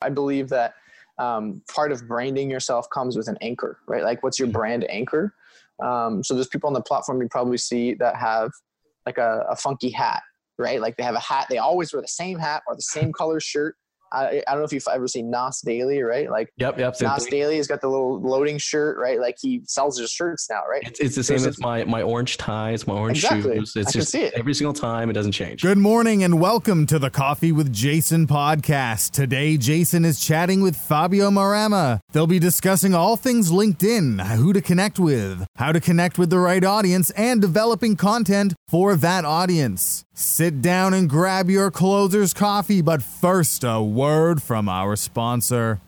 [0.00, 0.74] I believe that
[1.18, 4.02] um, part of branding yourself comes with an anchor, right?
[4.02, 4.58] Like, what's your mm-hmm.
[4.58, 5.34] brand anchor?
[5.82, 8.50] Um, so there's people on the platform you probably see that have
[9.06, 10.22] like a, a funky hat,
[10.58, 10.80] right?
[10.80, 13.40] Like they have a hat, they always wear the same hat or the same color
[13.40, 13.76] shirt
[14.12, 16.30] I, I don't know if you've ever seen Nas Daily, right?
[16.30, 16.94] Like, yep, yep.
[17.00, 17.30] Nas thing.
[17.30, 19.20] Daily has got the little loading shirt, right?
[19.20, 20.82] Like he sells his shirts now, right?
[20.86, 23.58] It's, it's the same as my my orange ties, my orange exactly.
[23.58, 23.76] shoes.
[23.76, 24.34] It's I just it.
[24.34, 25.62] every single time it doesn't change.
[25.62, 29.12] Good morning and welcome to the Coffee with Jason podcast.
[29.12, 32.00] Today, Jason is chatting with Fabio Marama.
[32.12, 36.38] They'll be discussing all things LinkedIn, who to connect with, how to connect with the
[36.38, 40.04] right audience, and developing content for that audience.
[40.22, 45.80] Sit down and grab your closer's coffee, but first, a word from our sponsor.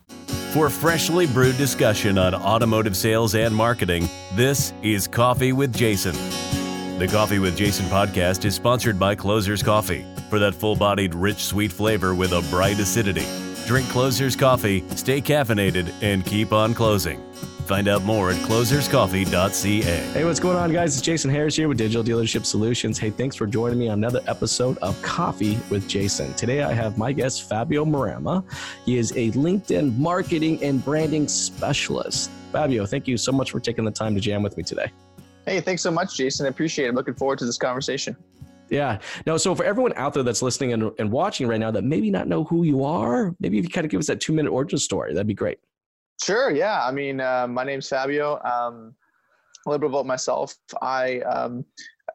[0.55, 6.15] For freshly brewed discussion on automotive sales and marketing, this is Coffee with Jason.
[6.99, 11.45] The Coffee with Jason podcast is sponsored by Closer's Coffee for that full bodied, rich,
[11.45, 13.27] sweet flavor with a bright acidity.
[13.67, 17.23] Drink Closer's Coffee, stay caffeinated, and keep on closing.
[17.73, 20.13] Find out more at closerscoffee.ca.
[20.13, 20.93] Hey, what's going on, guys?
[20.93, 22.99] It's Jason Harris here with Digital Dealership Solutions.
[22.99, 26.35] Hey, thanks for joining me on another episode of Coffee with Jason.
[26.35, 28.45] Today, I have my guest, Fabio Marama.
[28.85, 32.31] He is a LinkedIn marketing and branding specialist.
[32.53, 34.93] Fabio, thank you so much for taking the time to jam with me today.
[35.47, 36.45] Hey, thanks so much, Jason.
[36.45, 36.95] I appreciate it.
[36.95, 38.15] Looking forward to this conversation.
[38.69, 38.99] Yeah.
[39.25, 42.11] No, so for everyone out there that's listening and, and watching right now that maybe
[42.11, 44.51] not know who you are, maybe if you kind of give us that two minute
[44.51, 45.59] origin story, that'd be great.
[46.23, 46.51] Sure.
[46.51, 46.85] Yeah.
[46.85, 48.41] I mean, uh, my name's Fabio.
[48.45, 48.95] Um,
[49.67, 50.55] a little bit about myself.
[50.81, 51.65] I um,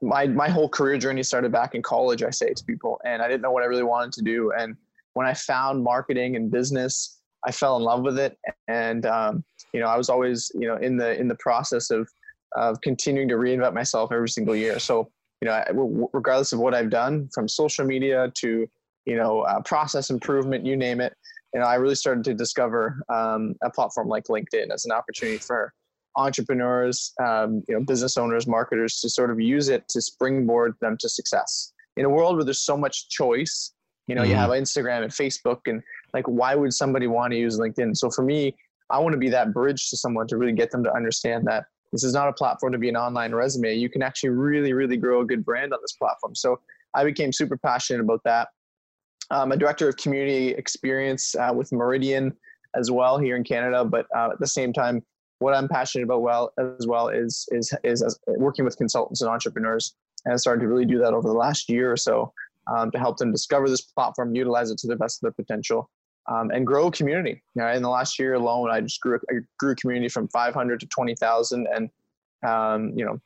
[0.02, 2.23] my my whole career journey started back in college.
[2.23, 4.52] I say to people, and I didn't know what I really wanted to do.
[4.58, 4.75] And
[5.13, 8.38] when I found marketing and business, I fell in love with it.
[8.69, 12.08] And um, you know, I was always you know in the in the process of
[12.55, 14.80] of continuing to reinvent myself every single year.
[14.80, 15.09] So
[15.41, 18.67] you know, regardless of what I've done, from social media to
[19.05, 21.13] you know uh, process improvement, you name it,
[21.58, 25.39] you know, I really started to discover um, a platform like LinkedIn as an opportunity
[25.39, 25.73] for
[26.16, 30.97] entrepreneurs, um, you know, business owners, marketers to sort of use it to springboard them
[31.00, 31.73] to success.
[31.96, 33.73] In a world where there's so much choice,
[34.06, 34.29] you know, mm-hmm.
[34.29, 35.81] you have Instagram and Facebook, and
[36.13, 37.97] like, why would somebody want to use LinkedIn?
[37.97, 38.56] So for me,
[38.91, 41.66] I want to be that bridge to someone to really get them to understand that
[41.91, 43.73] this is not a platform to be an online resume.
[43.73, 46.35] You can actually really, really grow a good brand on this platform.
[46.35, 46.59] So
[46.94, 48.50] I became super passionate about that.
[49.30, 52.36] I'm a director of community experience uh, with Meridian
[52.76, 53.84] as well here in Canada.
[53.84, 55.04] But uh, at the same time,
[55.40, 59.94] what I'm passionate about well as well is is is working with consultants and entrepreneurs,
[60.26, 62.34] and I started to really do that over the last year or so
[62.76, 65.90] um, to help them discover this platform, utilize it to the best of their potential,
[66.28, 67.42] um, and grow community.
[67.56, 70.28] You know, in the last year alone, I just grew I grew a community from
[70.30, 71.90] 500 to 20,000, and
[72.48, 73.20] um, you know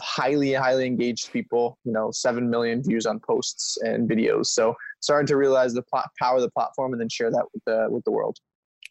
[0.00, 5.26] highly highly engaged people you know 7 million views on posts and videos so starting
[5.26, 8.04] to realize the pl- power of the platform and then share that with the with
[8.04, 8.38] the world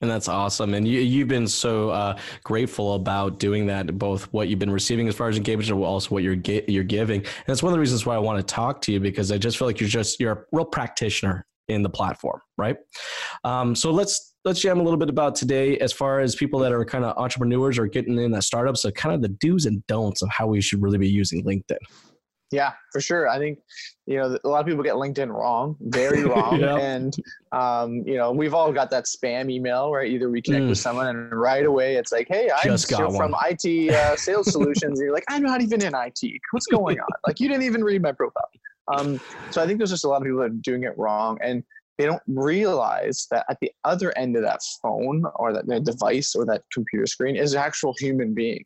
[0.04, 0.74] and that's awesome.
[0.74, 5.08] And you, you've been so uh, grateful about doing that, both what you've been receiving
[5.08, 7.22] as far as engagement and also what you're, ge- you're giving.
[7.22, 9.38] And that's one of the reasons why I want to talk to you because I
[9.38, 12.76] just feel like you're just, you're a real practitioner in the platform, right?
[13.46, 16.74] Um, so let's, let's jam a little bit about today as far as people that
[16.74, 18.76] are kind of entrepreneurs or getting in that startup.
[18.76, 21.78] So kind of the do's and don'ts of how we should really be using LinkedIn.
[22.54, 23.28] Yeah, for sure.
[23.28, 23.58] I think
[24.06, 26.76] you know a lot of people get LinkedIn wrong, very wrong, yeah.
[26.76, 27.16] and
[27.52, 30.10] um, you know we've all got that spam email, right?
[30.10, 30.70] Either we connect mm.
[30.70, 35.06] with someone and right away it's like, "Hey, I'm from IT uh, Sales Solutions," and
[35.06, 36.42] you're like, "I'm not even in IT.
[36.52, 37.08] What's going on?
[37.26, 38.50] like you didn't even read my profile."
[38.96, 39.20] Um,
[39.50, 41.64] so I think there's just a lot of people that are doing it wrong, and
[41.98, 46.46] they don't realize that at the other end of that phone or that device or
[46.46, 48.64] that computer screen is an actual human being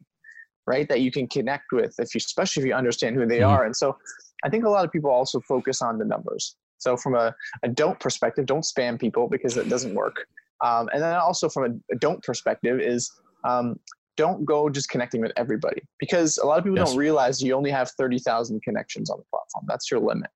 [0.68, 0.88] right?
[0.90, 3.50] That you can connect with, if you, especially if you understand who they mm-hmm.
[3.50, 3.66] are.
[3.66, 3.98] And so,
[4.44, 6.56] I think a lot of people also focus on the numbers.
[6.78, 7.34] So, from a,
[7.64, 10.28] a don't perspective, don't spam people because it doesn't work.
[10.64, 13.12] Um, and then also from a, a don't perspective is
[13.44, 13.80] um,
[14.16, 16.90] don't go just connecting with everybody because a lot of people yes.
[16.90, 19.66] don't realize you only have 30,000 connections on the platform.
[19.68, 20.30] That's your limit.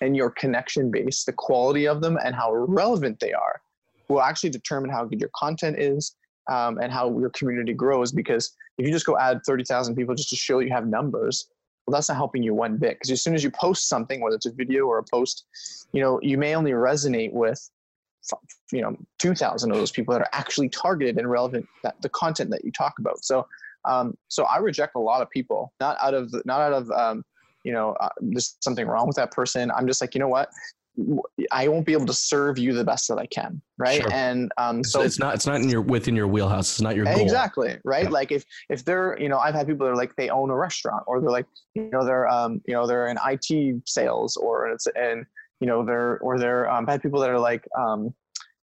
[0.00, 3.60] And your connection base, the quality of them and how relevant they are,
[4.08, 6.16] will actually determine how good your content is
[6.50, 8.12] um, and how your community grows.
[8.12, 11.48] Because if you just go add 30,000 people just to show you have numbers,
[11.86, 12.96] well, that's not helping you one bit.
[12.96, 15.46] Because as soon as you post something, whether it's a video or a post,
[15.92, 17.70] you know, you may only resonate with,
[18.70, 22.50] you know, 2,000 of those people that are actually targeted and relevant that the content
[22.50, 23.24] that you talk about.
[23.24, 23.46] So,
[23.84, 27.24] um, so I reject a lot of people, not out of, not out of, um,
[27.64, 29.70] you know, uh, there's something wrong with that person.
[29.70, 30.50] I'm just like, you know what?
[31.52, 34.00] I won't be able to serve you the best that I can, right?
[34.00, 34.12] Sure.
[34.12, 36.72] And um, so it's not it's not in your within your wheelhouse.
[36.72, 37.20] It's not your goal.
[37.20, 38.04] exactly right.
[38.04, 38.10] Yeah.
[38.10, 40.56] Like if if they're you know I've had people that are like they own a
[40.56, 44.68] restaurant or they're like you know they're um you know they're in IT sales or
[44.68, 45.24] it's and
[45.60, 48.12] you know they're or they're um, I've had people that are like um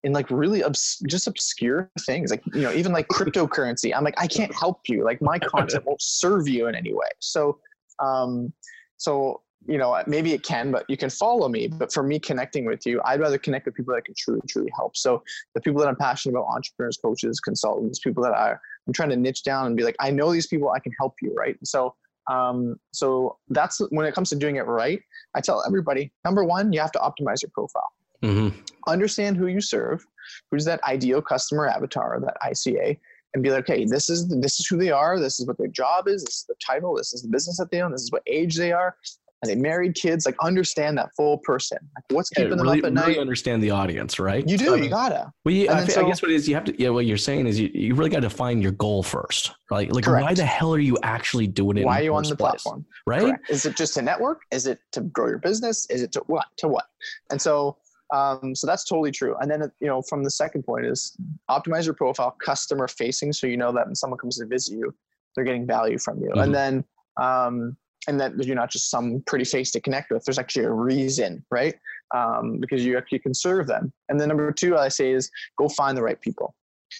[0.02, 4.18] in like really obs- just obscure things like you know even like cryptocurrency i'm like
[4.18, 7.58] i can't help you like my content won't serve you in any way so
[7.98, 8.50] um
[8.96, 12.64] so you know maybe it can but you can follow me but for me connecting
[12.64, 15.22] with you i'd rather connect with people that can truly truly help so
[15.54, 19.16] the people that i'm passionate about entrepreneurs coaches consultants people that I, i'm trying to
[19.16, 21.94] niche down and be like i know these people i can help you right so
[22.26, 25.00] um, so that's when it comes to doing it right
[25.34, 27.92] i tell everybody number one you have to optimize your profile
[28.22, 28.54] Mm-hmm.
[28.86, 30.04] understand who you serve,
[30.50, 32.98] who's that ideal customer avatar, that ICA,
[33.32, 35.18] and be like, okay, this is this is who they are.
[35.18, 36.24] This is what their job is.
[36.24, 36.94] This is the title.
[36.94, 37.92] This is the business that they own.
[37.92, 38.96] This is what age they are.
[39.42, 40.26] Are they married, kids?
[40.26, 41.78] Like, understand that full person.
[41.96, 43.18] Like, what's keeping them really, up at really night?
[43.18, 44.46] understand the audience, right?
[44.46, 44.66] You do.
[44.66, 45.32] So, You gotta.
[45.44, 46.82] Well, you, And I, then I guess what it is you have to.
[46.82, 49.90] Yeah, what you're saying is you, you really got to find your goal first, right?
[49.90, 51.86] Like, why the hell are you actually doing it?
[51.86, 52.84] Why are you on the place, platform?
[53.06, 53.22] right?
[53.22, 53.50] Correct.
[53.50, 54.42] Is it just to network?
[54.50, 55.86] Is it to grow your business?
[55.88, 56.44] Is it to what?
[56.58, 56.84] To what?
[57.30, 57.78] And so,
[58.12, 59.36] um, so that's totally true.
[59.40, 61.16] And then, you know, from the second point is
[61.50, 64.94] optimize your profile, customer facing, so you know that when someone comes to visit you,
[65.34, 66.28] they're getting value from you.
[66.34, 66.42] Mhm.
[66.42, 66.84] And then,
[67.18, 67.76] um,
[68.08, 70.24] and that you're not just some pretty face to connect with.
[70.24, 71.74] There's actually a reason, right?
[72.14, 73.92] Um, because you actually can serve them.
[74.08, 76.54] And then number two, I say is go find the right people.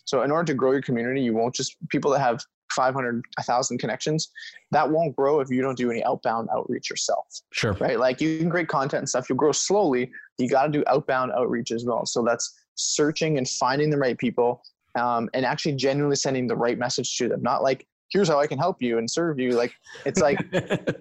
[0.05, 2.41] So in order to grow your community, you won't just people that have
[2.77, 4.31] 500, 1,000 connections.
[4.71, 7.73] That won't grow if you don't do any outbound outreach yourself Sure.
[7.81, 7.99] right?
[7.99, 9.29] Like you can create content and stuff.
[9.29, 10.13] You'll grow slowly.
[10.39, 12.07] You got to do outbound outreach as well.
[12.07, 14.63] So that's searching and finding the right people,
[14.97, 17.43] um, and actually genuinely sending the right message to them.
[17.43, 19.53] Not like here's how I can help you and serve you.
[19.53, 19.73] Like
[20.05, 20.39] it's like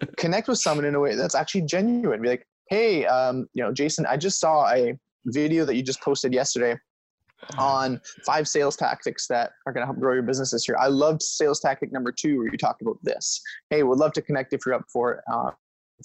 [0.18, 2.22] connect with someone in a way that's actually genuine.
[2.22, 6.02] Be like, hey, um, you know, Jason, I just saw a video that you just
[6.02, 6.76] posted yesterday
[7.58, 10.78] on five sales tactics that are going to help grow your business this year.
[10.80, 13.42] I loved sales tactic number two, where you talked about this.
[13.70, 15.22] Hey, would love to connect if you're up for it.
[15.32, 15.52] Uh,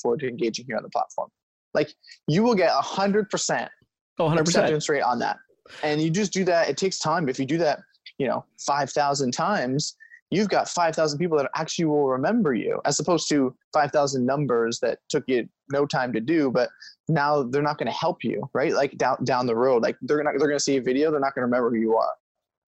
[0.01, 1.31] forward to engaging here on the platform.
[1.73, 1.93] Like
[2.29, 3.71] you will get a hundred percent
[4.19, 4.41] oh, 100%.
[4.41, 5.39] acceptance rate on that,
[5.83, 6.69] and you just do that.
[6.69, 7.29] It takes time.
[7.29, 7.81] If you do that,
[8.19, 9.97] you know, five thousand times,
[10.31, 14.27] you've got five thousand people that actually will remember you, as opposed to five thousand
[14.27, 16.69] numbers that took you no time to do, but
[17.09, 18.73] now they're not going to help you, right?
[18.73, 21.21] Like down down the road, like they're not they're going to see a video, they're
[21.21, 22.13] not going to remember who you are.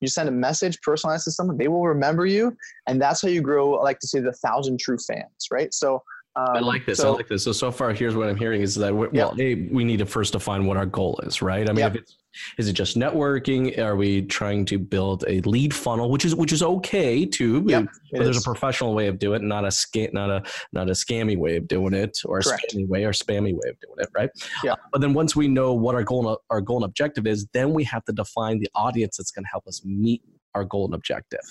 [0.00, 2.56] You send a message personalized to someone, they will remember you,
[2.87, 3.76] and that's how you grow.
[3.76, 5.73] I like to say the thousand true fans, right?
[5.73, 6.02] So.
[6.37, 7.00] Um, I like this.
[7.00, 7.44] I so- like this.
[7.44, 10.06] So so far, here's what I'm hearing is that we well, hey, we need to
[10.06, 11.67] first define what our goal is, right?
[11.67, 11.94] I mean, Yep.
[11.94, 12.17] if it's
[12.59, 13.79] is it just networking?
[13.79, 17.65] Are we trying to build a lead funnel, which is which is okay too?
[17.67, 18.43] Yep, but there's is.
[18.43, 20.43] a professional way of doing it, not a scam, not a
[20.73, 22.73] not a scammy way of doing it, or a Correct.
[22.73, 24.31] spammy way or spammy way of doing it, right?
[24.62, 24.73] Yeah.
[24.73, 27.47] Uh, but then once we know what our goal and- our goal and objective is,
[27.53, 30.23] then we have to define the audience that's going to help us meet
[30.56, 31.43] our goal and objective.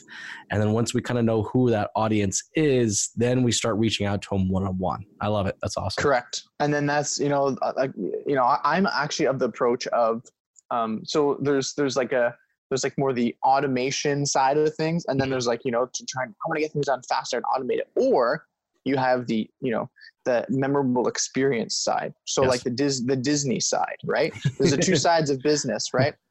[0.50, 4.08] And then once we kind of know who that audience is, then we start reaching
[4.08, 5.06] out to them one on one.
[5.22, 5.56] I love it.
[5.62, 6.02] That's awesome.
[6.02, 6.44] Correct.
[6.60, 10.24] And then that's you know uh, like you know I'm actually of the approach of
[10.72, 12.36] um so there's there's like a
[12.70, 15.06] there's like more the automation side of things.
[15.08, 17.02] And then there's like you know to try and I want to get things done
[17.08, 17.90] faster and automate it?
[17.96, 18.46] Or
[18.84, 19.90] you have the you know
[20.26, 22.14] the memorable experience side.
[22.26, 22.50] So Yes.
[22.50, 24.34] like the Dis- the Disney side right?
[24.60, 26.16] There's the two sides of business right?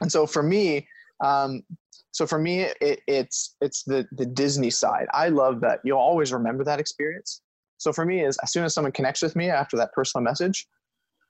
[0.00, 0.88] And so for me
[1.22, 1.62] um
[2.10, 5.06] so for me it, it's it's the the Disney side.
[5.12, 5.80] I love that.
[5.84, 7.42] You'll always remember that experience.
[7.78, 10.66] So for me is as soon as someone connects with me after that personal message,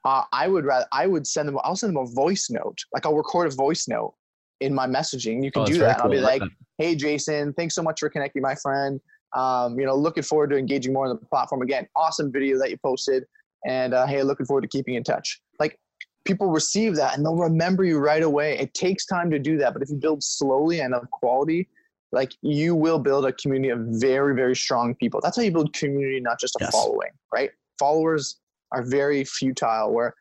[0.05, 2.79] uh, I would rather I would send them I'll send them a voice note.
[2.93, 4.14] Like I'll record a voice note
[4.61, 5.44] in my messaging.
[5.44, 6.00] You can Oh, do that.
[6.00, 6.42] I'll be like,
[6.78, 9.00] hey Jason, thanks so much for connecting, my friend.
[9.35, 11.87] Um, you know, looking forward to engaging more on the platform again.
[11.95, 13.25] Awesome video that you posted,
[13.66, 15.40] and uh, hey, looking forward to keeping in touch.
[15.59, 15.78] Like
[16.25, 18.59] people receive that and they'll remember you right away.
[18.59, 21.69] It takes time to do that, but if you build slowly and of quality,
[22.12, 25.73] like you will build a community of very very strong people that's how you build
[25.73, 26.73] community not just a Yes.
[26.73, 28.40] following right followers
[28.73, 30.15] are very futile where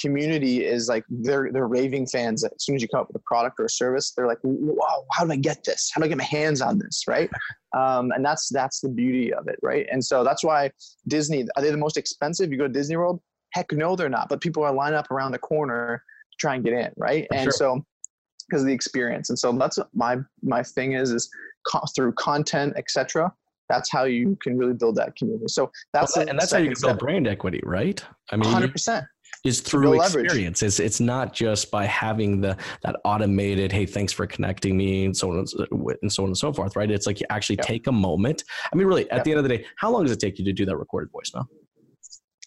[0.00, 3.24] community is like they're they're raving fans as soon as you come up with a
[3.24, 5.90] product or a service they're like wow how do i get this?
[5.92, 7.04] How do i get my hands on this?
[7.06, 7.30] Right?
[7.76, 9.86] Um, and that's that's the beauty of it right?
[9.92, 10.70] And so that's why
[11.08, 12.50] disney are they the most expensive?
[12.50, 13.20] You go to disney world?
[13.52, 14.30] Heck no they're not.
[14.30, 17.26] But people are lining up around the corner to try and get in right?
[17.32, 17.52] And sure.
[17.52, 17.84] so
[18.48, 19.28] because of the experience.
[19.28, 21.28] And so that's what my my thing is is
[21.70, 23.30] co- through content etc
[23.68, 26.70] that's how you can really build that community so that's Well, and that's how you
[26.72, 28.02] can build brand equity, right?
[28.30, 29.06] I mean, 100%
[29.44, 30.26] is through leverage.
[30.26, 30.62] experience.
[30.62, 35.16] It's it's not just by having the that automated, hey, thanks for connecting me, and
[35.16, 35.66] so on and so,
[36.02, 36.90] and so on and so forth, right?
[36.90, 37.66] It's like you actually Yep.
[37.66, 38.42] take a moment.
[38.72, 39.24] I mean, really, at Yep.
[39.24, 41.10] the end of the day, how long does it take you to do that recorded
[41.12, 41.46] voicemail?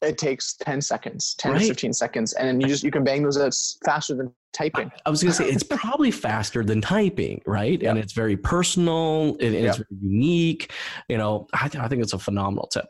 [0.01, 1.61] It takes 10 seconds 10 Right.
[1.61, 3.53] to 15 seconds and then you just you can bang those out
[3.85, 7.81] faster than typing I was going to say it's probably faster than typing, right?
[7.83, 10.71] And it's very personal and, and it's very unique.
[11.07, 12.85] You know, I, th- I think it's a phenomenal tip.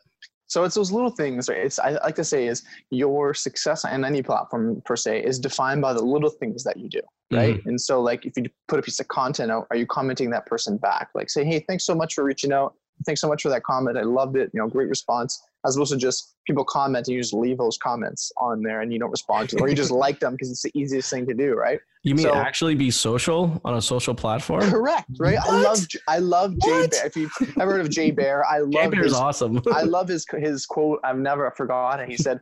[0.48, 4.04] so it's those little things right it's i like to say is your success on
[4.06, 7.02] any platform per se is defined by the little things that you do
[7.32, 7.58] right?
[7.60, 7.70] Mm-hmm.
[7.70, 10.48] And so, like, if you put a piece of content out, are you commenting that
[10.48, 11.10] person back?
[11.14, 12.74] Like, say, hey, thanks so much for reaching out.
[13.06, 13.98] Thanks so much for that comment.
[13.98, 14.52] I loved it.
[14.54, 15.42] You know, great response.
[15.66, 18.92] As opposed to just people comment and you just leave those comments on there and
[18.94, 21.26] you don't respond to them, or you just like them because it's the easiest thing
[21.28, 21.80] to do, right?
[22.04, 24.62] You mean so, actually be social on a social platform?
[24.62, 25.38] Correct, right?
[25.38, 25.50] What?
[25.50, 27.06] I love I love Jay Baer.
[27.06, 29.62] If you've ever heard of Jay Baer, I love Jay Baer's his, awesome.
[29.74, 31.00] I love his his quote.
[31.04, 32.10] I've never forgotten.
[32.10, 32.40] He said,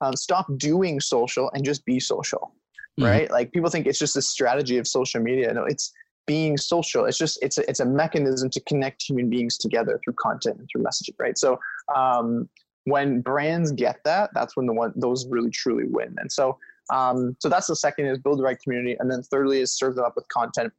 [0.00, 2.54] um, "Stop doing social and just be social."
[2.98, 3.04] Mm-hmm.
[3.04, 3.30] Right?
[3.30, 5.52] Like people think it's just a strategy of social media.
[5.52, 5.92] No, it's
[6.26, 7.04] being social.
[7.04, 10.68] It's just it's a, it's a mechanism to connect human beings together through content and
[10.70, 11.14] through messaging.
[11.18, 11.36] Right?
[11.36, 11.58] So
[11.94, 12.48] um,
[12.84, 16.14] when brands get that, that's when the one those really truly win.
[16.18, 16.58] And so
[16.92, 18.96] um, so that's the second is build the right community.
[18.98, 20.72] And then thirdly is serve them up with content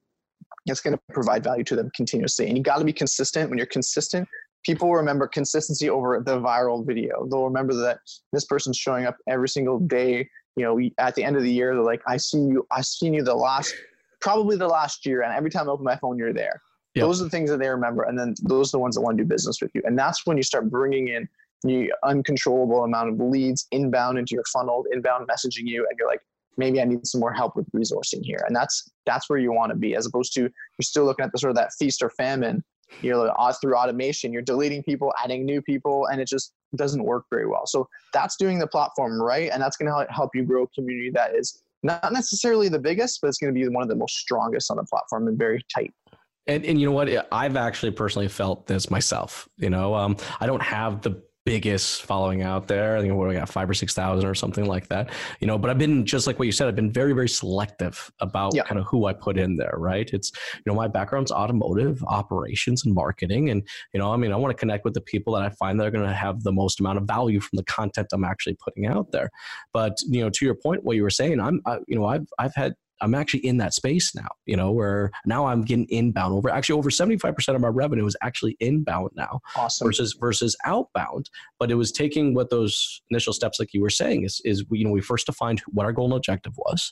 [0.65, 2.47] that's going to provide value to them continuously.
[2.47, 3.49] And you got to be consistent.
[3.49, 4.27] When you're consistent,
[4.63, 7.27] people remember consistency over the viral video.
[7.29, 7.99] They'll remember that
[8.31, 10.29] this person's showing up every single day.
[10.55, 13.13] You know, at the end of the year, they're like, I seen you, I seen
[13.13, 13.73] you the last,
[14.21, 15.23] probably the last year.
[15.23, 16.61] And every time I open my phone, you're there.
[16.95, 17.05] Yep.
[17.05, 18.03] Those are the things that they remember.
[18.03, 19.81] And then those are the ones that want to do business with you.
[19.85, 21.27] And that's when you start bringing in
[21.63, 26.21] the uncontrollable amount of leads inbound into your funnel, inbound messaging you, and you're like,
[26.57, 28.43] maybe I need some more help with resourcing here.
[28.47, 30.51] And that's that's where you want to be, as opposed to you're
[30.81, 32.63] still looking at the sort of that feast or famine.
[33.01, 37.23] You know, through automation, you're deleting people, adding new people, and it just doesn't work
[37.29, 37.65] very well.
[37.65, 41.09] So that's doing the platform right, and that's going to help you grow a community
[41.11, 44.15] that is not necessarily the biggest, but it's going to be one of the most
[44.17, 45.93] strongest on the platform and very tight.
[46.47, 47.27] And, and you know what?
[47.31, 49.47] I've actually personally felt this myself.
[49.57, 52.95] You know, um, I don't have the biggest following out there.
[52.95, 55.09] I think what we got five or six thousand or something like that.
[55.39, 56.67] You know, but I've been just like what you said.
[56.67, 58.63] I've been very very selective about yeah.
[58.63, 59.73] kind of who I put in there.
[59.77, 60.09] Right?
[60.13, 64.35] It's you know my background's automotive operations and marketing, and you know I mean I
[64.35, 66.51] want to connect with the people that I find that are going to have the
[66.51, 69.29] most amount of value from the content I'm actually putting out there.
[69.73, 72.27] But you know to your point, what you were saying, I'm I, you know I've
[72.37, 76.33] I've had I'm actually in that space now, you know, where now I'm getting inbound
[76.33, 79.87] over actually over 75% of my revenue is actually inbound now awesome.
[79.87, 81.29] versus versus outbound.
[81.59, 84.85] But it was taking what those initial steps, like you were saying, is is you
[84.85, 86.91] know, we first defined what our goal and objective was,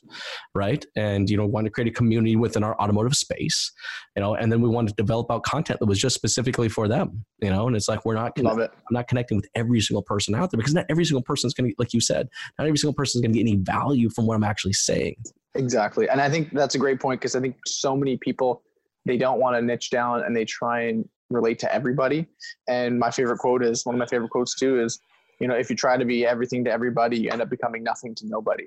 [0.54, 0.84] right?
[0.96, 3.72] And you know, we wanted to create a community within our automotive space,
[4.16, 6.88] you know, and then we wanted to develop out content that was just specifically for
[6.88, 8.70] them, you know, and it's like we're not Love it.
[8.72, 11.54] I'm not connecting with every single person out there because not every single person is
[11.54, 14.34] gonna like you said, not every single person is gonna get any value from what
[14.34, 15.16] I'm actually saying.
[15.54, 16.08] Exactly.
[16.08, 18.62] And I think that's a great point because I think so many people
[19.06, 22.26] they don't want to niche down and they try and relate to everybody.
[22.68, 25.00] And my favorite quote is one of my favorite quotes too is,
[25.40, 28.14] you know, if you try to be everything to everybody, you end up becoming nothing
[28.16, 28.66] to nobody.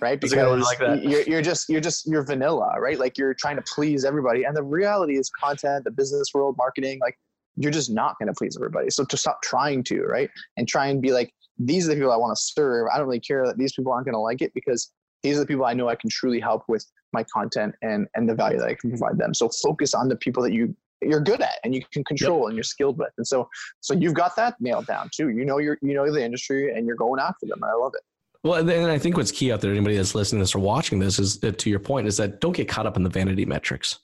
[0.00, 0.20] Right.
[0.20, 2.98] Because like you're, you're just, you're just, you're vanilla, right?
[2.98, 4.44] Like you're trying to please everybody.
[4.44, 7.18] And the reality is content, the business world, marketing, like
[7.56, 8.88] you're just not going to please everybody.
[8.90, 10.30] So to stop trying to, right.
[10.56, 12.88] And try and be like, these are the people I want to serve.
[12.92, 14.90] I don't really care that these people aren't going to like it because
[15.22, 18.28] these are the people I know I can truly help with my content and and
[18.28, 19.34] the value that I can provide them.
[19.34, 22.48] So focus on the people that you you're good at and you can control yep.
[22.48, 23.12] and you're skilled with.
[23.16, 23.48] And so
[23.80, 25.30] so you've got that nailed down too.
[25.30, 27.62] You know you're you know the industry and you're going after them.
[27.64, 28.02] I love it.
[28.42, 30.98] Well, and I think what's key out there, anybody that's listening to this or watching
[30.98, 33.98] this, is to your point, is that don't get caught up in the vanity metrics.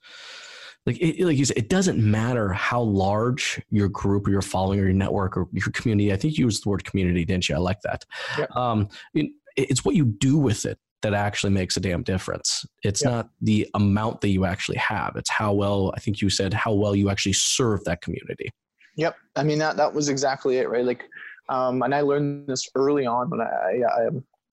[0.84, 4.78] Like, it, like you said, it doesn't matter how large your group or your following
[4.78, 6.12] or your network or your community.
[6.12, 7.54] I think you used the word community, didn't you?
[7.54, 8.04] I like that.
[8.38, 8.54] Yep.
[8.54, 12.66] Um, it, it's what you do with it that actually makes a damn difference.
[12.82, 13.12] It's yep.
[13.12, 15.14] not the amount that you actually have.
[15.14, 18.50] It's how well, I think you said, how well you actually serve that community.
[18.96, 19.14] Yep.
[19.36, 20.84] I mean, that, that was exactly it, right?
[20.84, 21.04] Like,
[21.48, 24.08] um, and I learned this early on when I, I,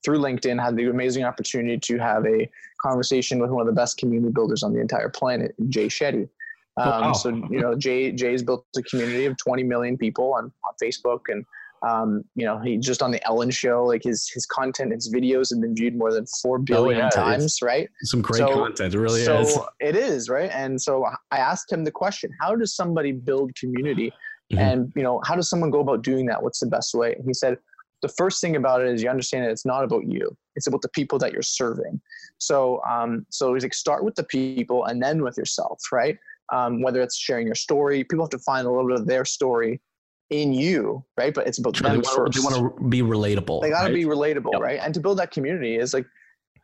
[0.05, 2.48] through LinkedIn had the amazing opportunity to have a
[2.83, 6.29] conversation with one of the best community builders on the entire planet, Jay Shetty.
[6.77, 7.13] Oh, um, wow.
[7.13, 11.22] So, you know, Jay, Jay's built a community of 20 million people on, on Facebook
[11.29, 11.45] and
[11.88, 15.50] um, you know, he just on the Ellen show, like his his content, his videos
[15.54, 17.90] have been viewed more than four billion oh, yeah, times, right?
[18.04, 19.60] Some great so, content, it really so is.
[19.82, 20.50] It is, right?
[20.54, 24.13] And so I asked him the question: How does somebody build community?
[24.52, 24.60] Mm-hmm.
[24.60, 26.42] And you know, how does someone go about doing that?
[26.42, 27.13] What's the best way?
[27.16, 27.58] And he said,
[28.02, 30.84] the first thing about it is you understand that it's not about you; it's about
[30.84, 32.00] the people that you're serving.
[32.38, 36.18] So, um, so he's like, start with the people and then with yourself, right?
[36.52, 39.25] Um, whether it's sharing your story, people have to find a little bit of their
[39.25, 39.82] story
[40.30, 41.34] in you, right?
[41.34, 42.34] But it's about them they first.
[42.34, 43.62] They want to be relatable.
[43.62, 43.94] They got to right?
[43.94, 44.62] be relatable, yep.
[44.62, 44.80] right?
[44.82, 46.06] And to build that community is like,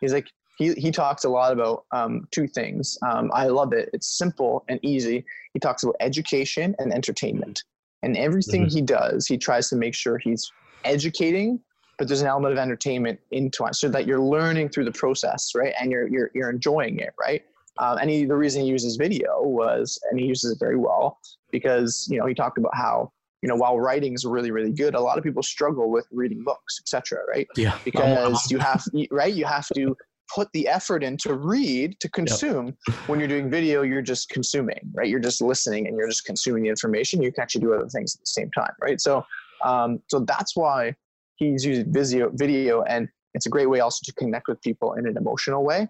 [0.01, 2.97] he's like, he, he talks a lot about um, two things.
[3.07, 3.89] Um, I love it.
[3.93, 5.23] It's simple and easy.
[5.53, 7.63] He talks about education and entertainment.
[8.03, 8.75] And everything mm-hmm.
[8.77, 10.51] he does, he tries to make sure he's
[10.83, 11.59] educating,
[11.97, 15.51] but there's an element of entertainment into it so that you're learning through the process,
[15.55, 15.73] right?
[15.79, 17.43] And you're, you're, you're enjoying it, right?
[17.77, 21.19] Um, and he, the reason he uses video was, and he uses it very well
[21.51, 24.95] because, you know, he talked about how you know while writing is really really good
[24.95, 29.33] a lot of people struggle with reading books etc right yeah because you have right
[29.33, 29.95] you have to
[30.33, 32.67] put the effort in to read, to consume.
[32.87, 32.95] Yep.
[33.07, 35.07] When you're doing video, you're just consuming, right?
[35.07, 37.21] You're just listening and you're just consuming the information.
[37.21, 39.01] You can actually do other things at the same time, right?
[39.01, 39.25] So,
[39.63, 40.95] um, so that's why
[41.35, 45.07] he's using video, video, and it's a great way also to connect with people in
[45.07, 45.87] an emotional way,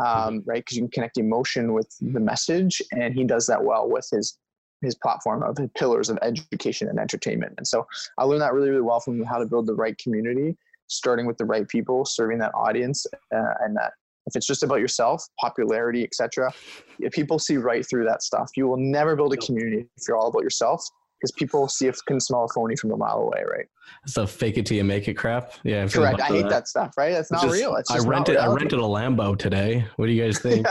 [0.00, 0.50] um, mm-hmm.
[0.50, 0.64] right?
[0.64, 4.38] Because you can connect emotion with the message, and he does that well with his
[4.82, 7.54] his platform of his pillars of education and entertainment.
[7.58, 7.86] And so
[8.18, 10.56] I learned that really, really well from how to build the right community
[10.90, 13.92] starting with the right people, serving that audience, uh, and that
[14.26, 16.52] if it's just about yourself, popularity, etc.,
[16.98, 20.16] if people see right through that stuff, you will never build a community if you're
[20.16, 20.84] all about yourself
[21.18, 23.66] because people see if can smell a phony from a mile away, right?
[24.06, 25.52] So fake it till you make it crap.
[25.64, 26.20] Yeah, correct.
[26.20, 26.50] I hate that.
[26.50, 26.68] that.
[26.68, 26.92] stuff.
[26.96, 27.12] Right?
[27.12, 27.76] It's not just, real.
[27.76, 28.36] It's just I rented.
[28.36, 29.86] I rented a Lambo today.
[29.96, 30.66] What do you guys think?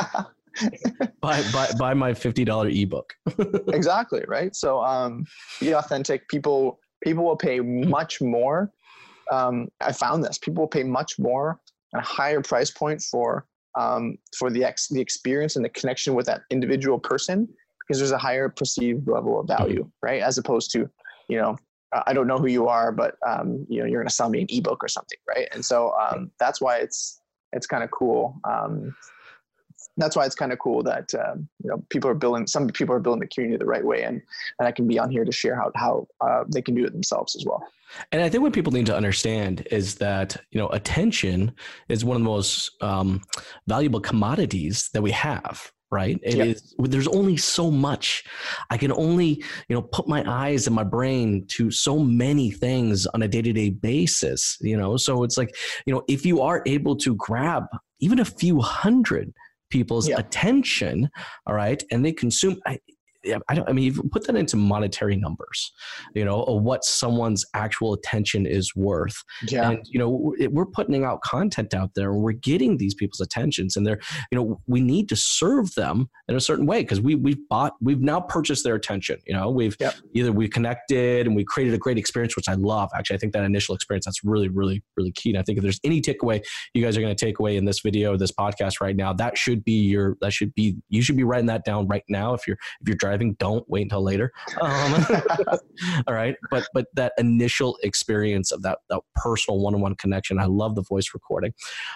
[1.21, 3.13] buy, buy buy my fifty dollar ebook.
[3.69, 4.55] exactly right.
[4.55, 5.25] So um,
[5.59, 6.27] be authentic.
[6.29, 8.71] People people will pay much more
[9.31, 11.59] um, I found this people will pay much more
[11.93, 13.45] and a higher price point for
[13.77, 17.47] um, for the ex- the experience and the connection with that individual person
[17.79, 20.21] because there's a higher perceived level of value, right?
[20.21, 20.89] As opposed to,
[21.27, 21.57] you know,
[22.05, 24.41] I don't know who you are, but um, you know, you're going to sell me
[24.41, 25.47] an ebook or something, right?
[25.51, 27.21] And so um, that's why it's
[27.53, 28.39] it's kind of cool.
[28.43, 28.95] Um,
[30.01, 32.47] that's why it's kind of cool that um, you know people are building.
[32.47, 34.21] Some people are building the community the right way, and
[34.59, 36.91] and I can be on here to share how how uh, they can do it
[36.91, 37.63] themselves as well.
[38.11, 41.53] And I think what people need to understand is that you know attention
[41.89, 43.21] is one of the most um,
[43.67, 45.71] valuable commodities that we have.
[45.91, 46.19] Right?
[46.21, 46.47] It yep.
[46.47, 46.75] is.
[46.77, 48.23] There's only so much.
[48.69, 53.07] I can only you know put my eyes and my brain to so many things
[53.07, 54.55] on a day to day basis.
[54.61, 55.55] You know, so it's like
[55.87, 57.63] you know if you are able to grab
[57.99, 59.33] even a few hundred
[59.69, 60.19] people's yep.
[60.19, 61.09] attention,
[61.45, 62.59] all right, and they consume.
[62.65, 62.79] I,
[63.47, 63.67] I don't.
[63.67, 65.71] I mean, you put that into monetary numbers,
[66.15, 69.23] you know, of what someone's actual attention is worth.
[69.47, 69.69] Yeah.
[69.69, 73.75] And you know, we're putting out content out there, and we're getting these people's attentions,
[73.75, 73.99] and they're,
[74.31, 77.73] you know, we need to serve them in a certain way because we we've bought,
[77.81, 79.19] we've now purchased their attention.
[79.27, 79.95] You know, we've yep.
[80.13, 82.89] either we connected and we created a great experience, which I love.
[82.95, 85.31] Actually, I think that initial experience that's really, really, really key.
[85.31, 86.41] And I think if there's any takeaway
[86.73, 89.37] you guys are going to take away in this video, this podcast right now, that
[89.37, 92.47] should be your, that should be, you should be writing that down right now if
[92.47, 94.31] you're if you're driving driving, don't wait until later.
[94.61, 95.05] Um,
[96.07, 100.75] all right, but but that initial experience of that that personal one-on-one connection, I love
[100.75, 101.53] the voice recording.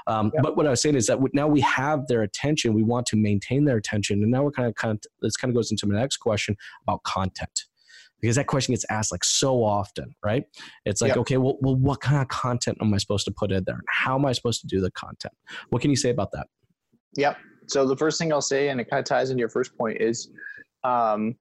[0.08, 0.42] Um, yeah.
[0.42, 2.74] But what I was saying is that now we have their attention.
[2.74, 5.52] We want to maintain their attention, and now we're kind of kind of this kind
[5.52, 7.66] of goes into my next question about content
[8.22, 10.46] because that question gets asked like so often, right?
[10.86, 11.18] It's like, yep.
[11.18, 13.82] okay, well, well, what kind of content am I supposed to put in there?
[13.90, 15.34] How am I supposed to do the content?
[15.72, 16.48] What can you say about that?
[17.18, 17.38] Yep.
[17.68, 19.98] So the first thing I'll say, and it kind of ties into your first point,
[20.00, 20.30] is
[20.84, 21.36] um,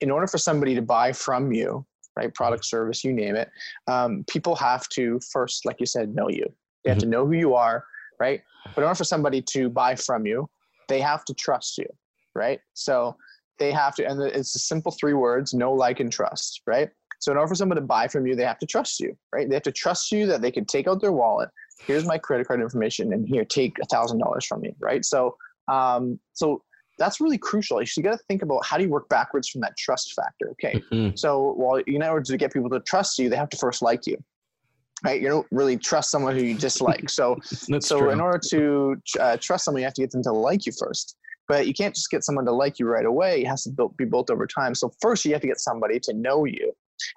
[0.00, 3.50] in order for somebody to buy from you, right, product, service, you name it,
[3.86, 6.46] um, people have to first, like you said, know you.
[6.84, 7.10] They have mm-hmm.
[7.10, 7.84] to know who you are,
[8.20, 8.42] right?
[8.74, 10.48] But in order for somebody to buy from you,
[10.88, 11.86] they have to trust you,
[12.34, 12.60] right?
[12.74, 13.16] So
[13.58, 16.90] they have to, and it's a simple three words: know, like, and trust, right?
[17.18, 19.48] So in order for someone to buy from you, they have to trust you, right?
[19.48, 21.48] They have to trust you that they can take out their wallet.
[21.86, 25.04] Here's my credit card information, and here, take a thousand dollars from me, right?
[25.04, 25.36] So,
[25.68, 26.62] um, so
[26.98, 27.80] that's really crucial.
[27.82, 30.50] You got to think about how do you work backwards from that trust factor.
[30.52, 31.16] Okay, mm-hmm.
[31.16, 34.06] so well, in order to get people to trust you, they have to first like
[34.06, 34.16] you,
[35.04, 35.20] right?
[35.20, 37.08] You don't really trust someone who you dislike.
[37.10, 38.10] So, so true.
[38.10, 41.16] in order to uh, trust someone, you have to get them to like you first.
[41.48, 43.42] But you can't just get someone to like you right away.
[43.42, 44.74] It has to build, be built over time.
[44.74, 46.72] So first, you have to get somebody to know you,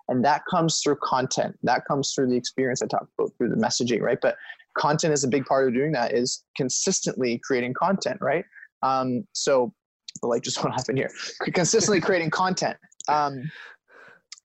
[0.08, 1.58] and that comes through content.
[1.64, 4.20] That comes through the experience I talked about through the messaging, right?
[4.22, 4.36] But
[4.78, 6.14] content is a big part of doing that.
[6.14, 8.46] Is consistently creating content, right?
[8.82, 9.74] Um, so
[10.22, 11.12] the light just went off in here.
[11.54, 12.78] Consistently creating content.
[13.08, 13.50] Um,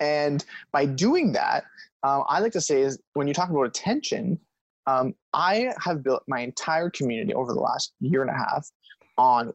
[0.01, 1.65] and by doing that,
[2.03, 4.39] uh, I like to say is when you talk about attention,
[4.87, 8.69] um, I have built my entire community over the last year and a half
[9.17, 9.53] on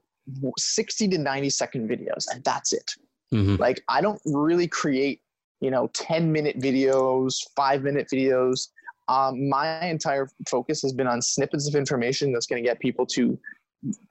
[0.58, 2.92] 60 to 90 second videos, and that's it.
[3.34, 3.56] Mm-hmm.
[3.58, 5.22] Like I don't really create,
[5.62, 8.70] you know, 10 minute videos, five minute videos.
[9.08, 13.06] Um, my entire focus has been on snippets of information that's going to get people
[13.08, 13.38] to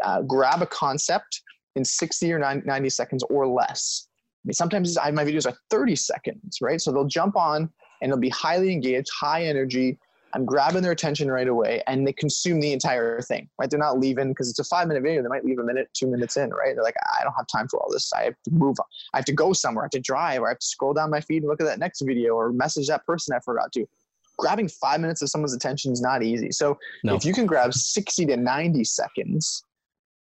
[0.05, 1.43] uh, grab a concept
[1.77, 4.09] in 60 or 90 seconds or less.
[4.45, 6.81] I mean, sometimes I, my videos are 30 seconds, right?
[6.81, 9.99] So they'll jump on and they'll be highly engaged, high energy.
[10.35, 13.71] I'm grabbing their attention right away and they consume the entire thing, right?
[13.71, 15.23] They're not leaving because it's a five minute video.
[15.23, 16.75] They might leave a minute, two minutes in, right?
[16.75, 18.13] They're like, I don't have time for all this.
[18.13, 18.77] I have to move.
[18.79, 18.87] on.
[19.15, 19.85] I have to go somewhere.
[19.85, 21.67] I have to drive or I have to scroll down my feed and look at
[21.67, 23.87] that next video or message that person I forgot to.
[24.39, 26.51] Grabbing five minutes of someone's attention is not easy.
[26.53, 27.15] So no.
[27.15, 29.65] if you can grab 60 to 90 seconds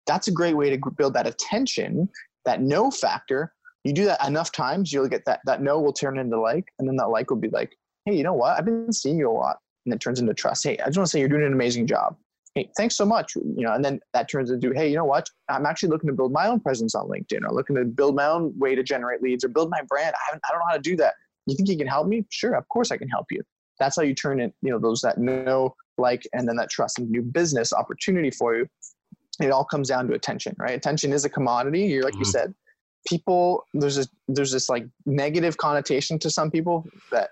[0.09, 2.09] that's a great way to build that attention,
[2.44, 3.53] that no factor.
[3.85, 6.88] You do that enough times, you'll get that that no will turn into like, and
[6.88, 8.59] then that like will be like, hey, you know what?
[8.59, 10.64] I've been seeing you a lot, and it turns into trust.
[10.64, 12.16] Hey, I just want to say you're doing an amazing job.
[12.55, 13.37] hey, thanks so much.
[13.37, 15.29] You know, and then that turns into, hey, you know what?
[15.49, 18.27] I'm actually looking to build my own presence on LinkedIn or looking to build my
[18.27, 20.16] own way to generate leads or build my brand.
[20.16, 21.14] I, I don't know how to do that.
[21.47, 22.25] You think you can help me?
[22.31, 23.42] Sure, of course I can help you.
[23.79, 26.99] That's how you turn it, you know, those that know, like, and then that trust
[26.99, 28.67] and new business opportunity for you.
[29.41, 30.73] It all comes down to attention, right?
[30.73, 31.83] Attention is a commodity.
[31.83, 32.21] You're like mm-hmm.
[32.21, 32.55] you said,
[33.07, 37.31] people there's this there's this like negative connotation to some people that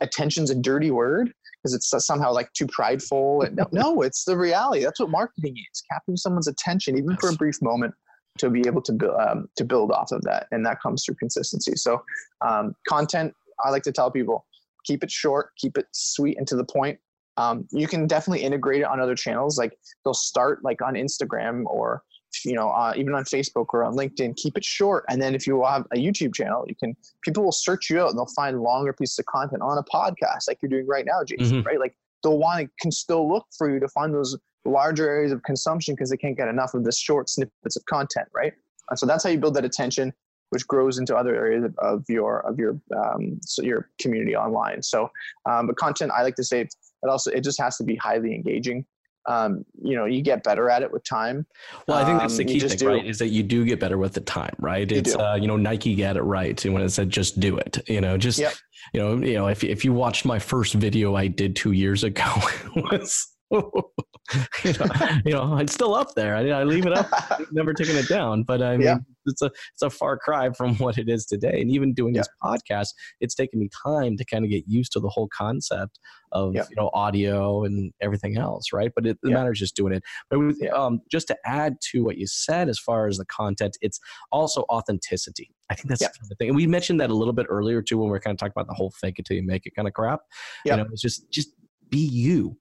[0.00, 3.42] attention's a dirty word because it's somehow like too prideful.
[3.42, 4.84] And no, no, it's the reality.
[4.84, 7.94] That's what marketing is: capturing someone's attention, even for a brief moment,
[8.38, 11.16] to be able to build um, to build off of that, and that comes through
[11.16, 11.72] consistency.
[11.76, 12.02] So,
[12.46, 13.34] um, content.
[13.64, 14.44] I like to tell people
[14.86, 16.98] keep it short, keep it sweet and to the point.
[17.36, 19.58] Um, you can definitely integrate it on other channels.
[19.58, 22.02] Like they'll start like on Instagram or
[22.44, 25.04] you know, uh, even on Facebook or on LinkedIn, keep it short.
[25.08, 28.10] And then if you have a YouTube channel, you can, people will search you out
[28.10, 31.24] and they'll find longer pieces of content on a podcast like you're doing right now,
[31.24, 31.66] Jason, mm-hmm.
[31.66, 31.80] right?
[31.80, 35.42] Like they'll want to, can still look for you to find those larger areas of
[35.44, 38.52] consumption because they can't get enough of the short snippets of content, right?
[38.90, 40.12] And so that's how you build that attention,
[40.50, 44.82] which grows into other areas of your, of your, um, so your community online.
[44.82, 45.10] So,
[45.48, 46.74] um, but content, I like to say, it
[47.08, 48.86] also, it just has to be highly engaging
[49.26, 51.46] um, you know, you get better at it with time.
[51.86, 52.88] Well, I think that's the um, key thing, do.
[52.88, 53.04] right?
[53.04, 54.90] Is that you do get better with the time, right?
[54.90, 56.62] You it's, uh, you know, Nike get it right.
[56.64, 58.54] When it said just do it, you know, just, yep.
[58.92, 62.04] you know, you know, if, if you watched my first video I did two years
[62.04, 62.24] ago,
[62.76, 64.86] it was, you, know,
[65.24, 66.34] you know, it's still up there.
[66.34, 67.08] I, I leave it up,
[67.52, 68.42] never taken it down.
[68.42, 68.96] But I mean, yeah.
[69.24, 71.60] it's a it's a far cry from what it is today.
[71.60, 72.22] And even doing yeah.
[72.22, 72.88] this podcast,
[73.20, 76.00] it's taken me time to kind of get used to the whole concept
[76.32, 76.64] of yeah.
[76.68, 78.90] you know audio and everything else, right?
[78.92, 80.02] But it, the matter is just doing it.
[80.28, 83.78] But with, um, just to add to what you said as far as the content,
[83.80, 84.00] it's
[84.32, 85.50] also authenticity.
[85.70, 86.48] I think that's the thing.
[86.48, 88.54] And we mentioned that a little bit earlier too when we are kind of talking
[88.56, 90.20] about the whole fake it till you make it kind of crap.
[90.64, 91.50] You know, it's just just
[91.88, 92.56] be you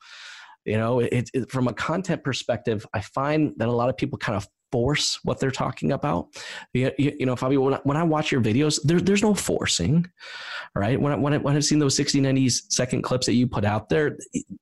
[0.66, 4.18] you know it, it, from a content perspective i find that a lot of people
[4.18, 6.28] kind of force what they're talking about.
[6.74, 10.06] You, you, know, Fabio, when I, when I watch your videos, there, there's no forcing,
[10.76, 11.00] right?
[11.00, 13.64] When, I, when, I, when I've seen those 60, 90 second clips that you put
[13.64, 14.18] out there,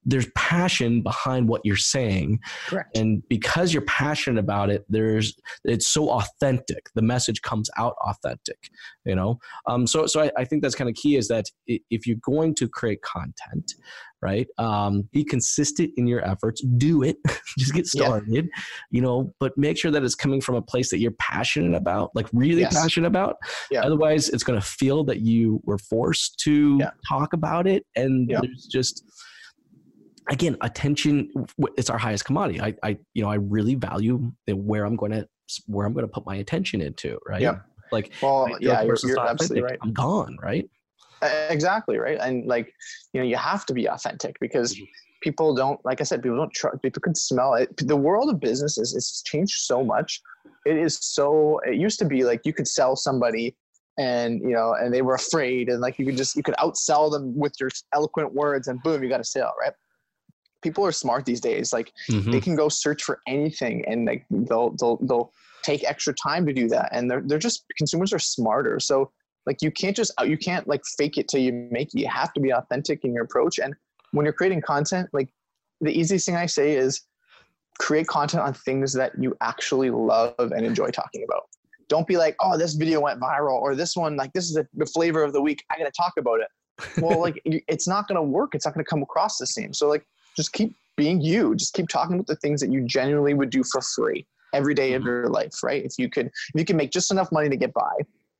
[0.05, 2.39] there's passion behind what you're saying.
[2.67, 2.95] Correct.
[2.95, 6.89] And because you're passionate about it, there's, it's so authentic.
[6.93, 8.69] The message comes out authentic,
[9.05, 9.39] you know?
[9.65, 12.53] Um, so, so I, I think that's kind of key is that if you're going
[12.55, 13.73] to create content,
[14.23, 14.47] right?
[14.57, 16.63] Um, be consistent in your efforts.
[16.77, 17.17] Do it.
[17.59, 18.41] Just get started, yeah.
[18.89, 22.11] you know, but make sure that it's coming from a place that you're passionate about,
[22.15, 22.73] like really yes.
[22.73, 23.35] passionate about.
[23.69, 23.81] Yeah.
[23.81, 26.91] Otherwise, it's going to feel that you were forced to yeah.
[27.07, 27.85] talk about it.
[27.97, 28.39] And yeah.
[28.41, 29.03] there's just,
[30.29, 31.29] again, attention,
[31.77, 32.61] it's our highest commodity.
[32.61, 35.27] I, I, you know, I really value where I'm going to,
[35.67, 37.41] where I'm going to put my attention into, right?
[37.41, 37.57] Yeah.
[37.91, 39.77] Like, well, yeah, you're, you're absolutely right.
[39.81, 40.67] I'm gone, right?
[41.49, 42.17] Exactly right?
[42.19, 42.73] And like
[43.13, 44.85] you know you have to be authentic because mm-hmm.
[45.21, 47.75] people don't like i said people don't trust people can smell it.
[47.77, 50.21] The world of business is it's changed so much.
[50.65, 53.55] It is so it used to be like you could sell somebody
[53.97, 57.11] and you know and they were afraid and like you could just you could outsell
[57.11, 59.73] them with your eloquent words and boom you got a sale right?
[60.61, 61.73] People are smart these days.
[61.73, 62.31] Like mm-hmm.
[62.31, 65.33] they can go search for anything and like they'll they'll they'll
[65.63, 68.79] take extra time to do that and they're, they're just consumers are smarter.
[68.79, 69.11] So
[69.45, 71.99] like you can't just uh, you can't like fake it till you make it.
[71.99, 73.59] You have to be authentic in your approach.
[73.59, 73.75] And
[74.11, 75.29] when you're creating content, like
[75.81, 77.01] the easiest thing I say is
[77.79, 81.43] create content on things that you actually love and enjoy talking about.
[81.89, 84.85] Don't be like, oh, this video went viral or this one, like this is the,
[84.85, 85.63] flavor of the week.
[85.69, 86.47] I got to talk about it.
[87.01, 88.55] Well, like it's not going to work.
[88.55, 89.73] It's not going to come across the same.
[89.73, 91.55] So like, just keep being you.
[91.55, 94.93] Just keep talking about the things that you genuinely would do for free every day
[94.93, 95.83] of your life, right?
[95.83, 97.93] If you could, if you can make just enough money to get by,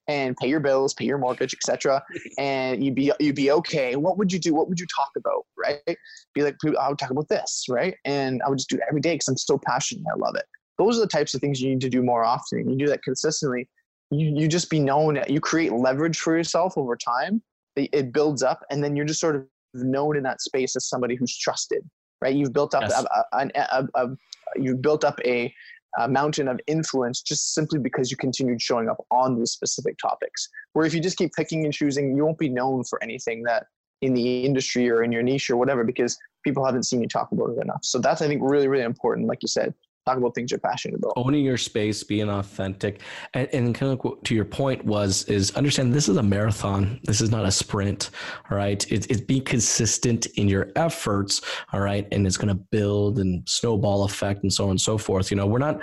[0.08, 2.04] and pay your bills, pay your mortgage, etc.
[2.38, 3.96] And you'd be you'd be okay.
[3.96, 4.54] What would you do?
[4.54, 5.46] What would you talk about?
[5.58, 5.98] Right?
[6.34, 7.96] Be like, I would talk about this, right?
[8.06, 10.04] And I would just do it every day because I'm so passionate.
[10.12, 10.46] I love it.
[10.78, 12.70] Those are the types of things you need to do more often.
[12.70, 13.70] You do that consistently.
[14.12, 15.20] You you just be known.
[15.28, 17.42] You create leverage for yourself over time.
[17.76, 21.16] It builds up, and then you're just sort of known in that space as somebody
[21.16, 21.84] who's trusted.
[22.22, 22.36] Right?
[22.36, 23.04] You've built up yes.
[23.34, 24.10] a, a, a, a
[24.56, 25.54] you've built up a
[26.00, 30.50] uh, mountain of influence just simply because you continued showing up on those specific topics.
[30.74, 33.68] Where if you just keep picking and choosing, you won't be known for anything that
[34.02, 37.32] in the industry or in your niche or whatever because people haven't seen you talk
[37.32, 37.80] about it enough.
[37.84, 39.28] So that's I think really really important.
[39.28, 39.74] Like you said,
[40.06, 41.14] talk about things you're passionate about.
[41.16, 43.02] Owning your space being authentic
[43.34, 47.00] and, and kind of to your point was is understand this is a marathon.
[47.04, 48.10] This is not a sprint
[48.50, 48.90] all right?
[48.92, 52.08] It, it's be consistent in your efforts all right?
[52.12, 55.32] And it's going to build and snowball effect and so on and so forth.
[55.32, 55.82] You know we're not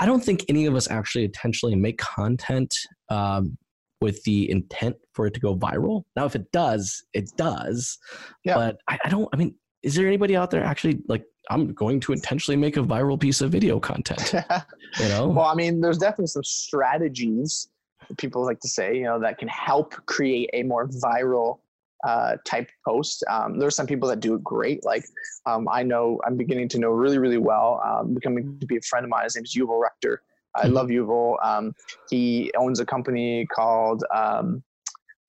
[0.00, 2.74] i don't think any of us actually intentionally make content
[3.10, 3.56] um,
[4.00, 6.02] with the intent for it to go viral.
[6.16, 7.98] Now if it does it does.
[8.44, 8.54] Yeah.
[8.54, 12.00] but I, I don't i mean is there anybody out there actually like I'm going
[12.00, 14.34] to intentionally make a viral piece of video content?
[15.00, 15.28] You know?
[15.28, 17.68] well, I mean, there's definitely some strategies
[18.18, 21.60] people like to say, you know, that can help create a more viral
[22.04, 23.24] uh, type post.
[23.30, 24.84] Um, there's some people that do it great.
[24.84, 25.04] Like
[25.46, 28.80] um, I know, I'm beginning to know really, really well, um, becoming to be a
[28.82, 29.24] friend of mine.
[29.24, 30.16] His name is Yuval Rechter.
[30.54, 30.72] I Mhm.
[30.74, 31.36] love Yuval.
[31.42, 31.72] Um,
[32.10, 34.62] he owns a company called, um,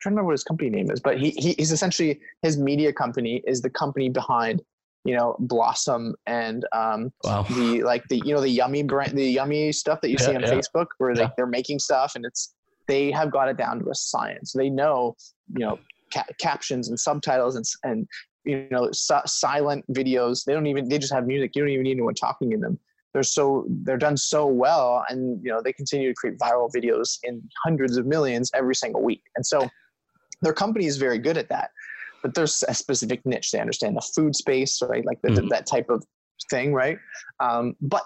[0.04, 2.92] trying to remember what his company name is, but he, he he's essentially his media
[2.92, 4.62] company is the company behind,
[5.06, 7.44] you know, Blossom and um, wow.
[7.50, 10.42] the like the you know the yummy brand the yummy stuff that you see on
[10.42, 10.52] yeah.
[10.52, 11.30] Facebook where they, Yeah.
[11.38, 12.54] they're making stuff and it's
[12.88, 14.52] they have got it down to a science.
[14.52, 15.16] They know
[15.54, 15.80] you know
[16.14, 18.08] ca- captions and subtitles and and
[18.44, 20.44] you know si- silent videos.
[20.44, 21.56] They don't even they just have music.
[21.56, 22.78] You don't even need anyone talking in them.
[23.14, 27.20] They're so they're done so well, and you know they continue to create viral videos
[27.24, 29.22] in hundreds of millions every single week.
[29.36, 29.70] And so
[30.44, 31.72] their company is very good at that.
[32.22, 33.52] But there's a specific niche.
[33.52, 35.06] They understand the food space, right?
[35.06, 35.50] Like the, Mhm.
[35.50, 36.04] that type of
[36.50, 36.98] thing, right?
[37.40, 38.04] Um, but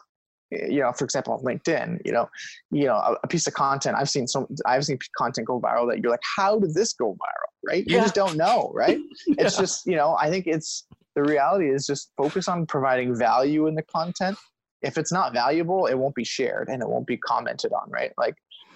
[0.49, 2.29] you know, for example, on LinkedIn, you know,
[2.71, 5.89] you know, a, a piece of content I've seen some, I've seen content go viral
[5.89, 7.83] that you're like, how did this go viral, right?
[7.85, 8.03] You Yeah.
[8.03, 8.99] just don't know, right?
[9.27, 13.67] It's just, you know, I think it's the reality is just focus on providing value
[13.67, 14.37] in the content.
[14.81, 18.11] If it's not valuable, it won't be shared and it won't be commented on, right?
[18.17, 18.35] Like,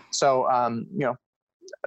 [0.09, 1.15] so, um, you know,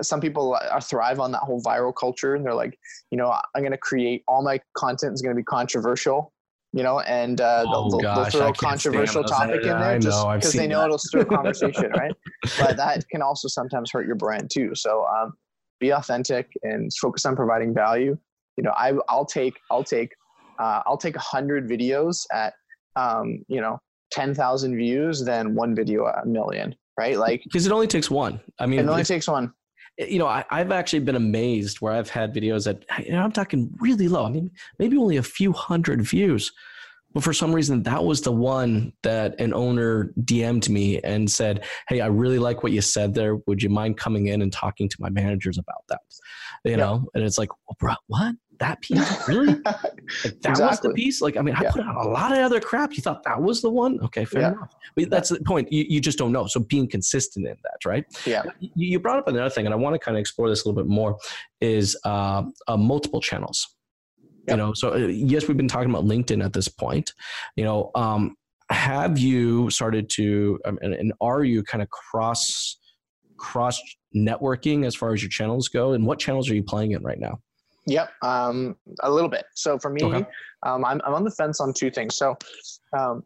[0.03, 2.79] some people thrive on that whole viral culture and they're like,
[3.11, 6.33] you know, I'm going to create all my content is going to be controversial,
[6.73, 9.99] you know, and uh, Oh, they'll, they'll, gosh, they'll throw a controversial topic in there
[9.99, 10.87] just because they know that.
[10.87, 12.12] it'll stir a conversation, right?
[12.59, 14.75] But that can also sometimes hurt your brand too.
[14.75, 15.35] So um,
[15.81, 18.16] be authentic and focus on providing value.
[18.57, 20.11] You know, I, I'll take, I'll take,
[20.61, 22.55] uh, I'll take a hundred videos at,
[22.97, 23.79] um, you know,
[24.12, 27.18] 10,000 views than one video at a million, right?
[27.18, 28.40] Like Because it only takes one.
[28.61, 29.53] I mean, it only takes one.
[29.98, 33.22] Eh, you know, I, I've actually been amazed where I've had videos that you know,
[33.22, 34.24] I'm talking really low.
[34.24, 36.52] I mean, maybe only a few hundred views,
[37.14, 41.64] but for some reason, that was the one that an owner DM'd me and said,
[41.88, 43.37] "Hey, I really like what you said there.
[43.46, 46.00] Would you mind coming in and talking to my managers about that?"
[46.64, 46.77] You Yeah.
[46.79, 48.35] know, and it's like, well, bro, what?
[48.61, 49.61] That piece really?
[50.22, 51.20] Like, that was the piece.
[51.22, 51.70] Like, I mean, I Yeah.
[51.72, 52.94] put out a lot of other crap.
[52.96, 53.98] You thought that was the one?
[54.03, 54.48] Okay, fair Yeah.
[54.53, 54.74] enough.
[54.94, 55.72] But that's the point.
[55.72, 56.46] You, you just don't know.
[56.46, 58.05] So being consistent in that, right?
[58.27, 58.42] yeah.
[58.61, 60.68] You, you brought up another thing, and I want to kind of explore this a
[60.68, 61.16] little bit more.
[61.61, 63.73] Is uh, uh, multiple channels.
[64.48, 67.12] You know, so uh, yes, we've been talking about LinkedIn at this point.
[67.57, 68.37] You know, um,
[68.70, 72.78] have you started to, um, and, and are you kind of cross
[73.37, 73.80] cross
[74.14, 75.92] networking as far as your channels go?
[75.92, 77.40] And what channels are you playing in right now?
[77.87, 79.44] Yep, um, a little bit.
[79.54, 80.24] So for me, Okay.
[80.64, 82.16] um, I'm, I'm on the fence on two things.
[82.16, 82.37] So
[82.98, 83.22] um,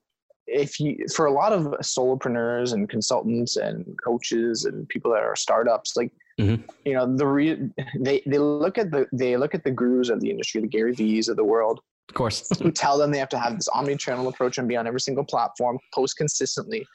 [0.46, 5.36] if you, for a lot of solopreneurs and consultants and coaches and people that are
[5.36, 6.62] startups, like Mhm.
[6.84, 10.20] you know, the re- they they look at the they look at the gurus of
[10.20, 12.48] the industry, the Gary Vee's of the world, Of course.
[12.60, 15.24] who tell them they have to have this omni-channel approach and be on every single
[15.24, 16.86] platform, post consistently.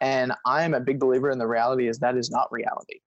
[0.00, 3.00] And I'm a big believer in the reality is that is not reality.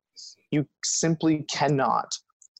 [0.51, 2.13] You simply cannot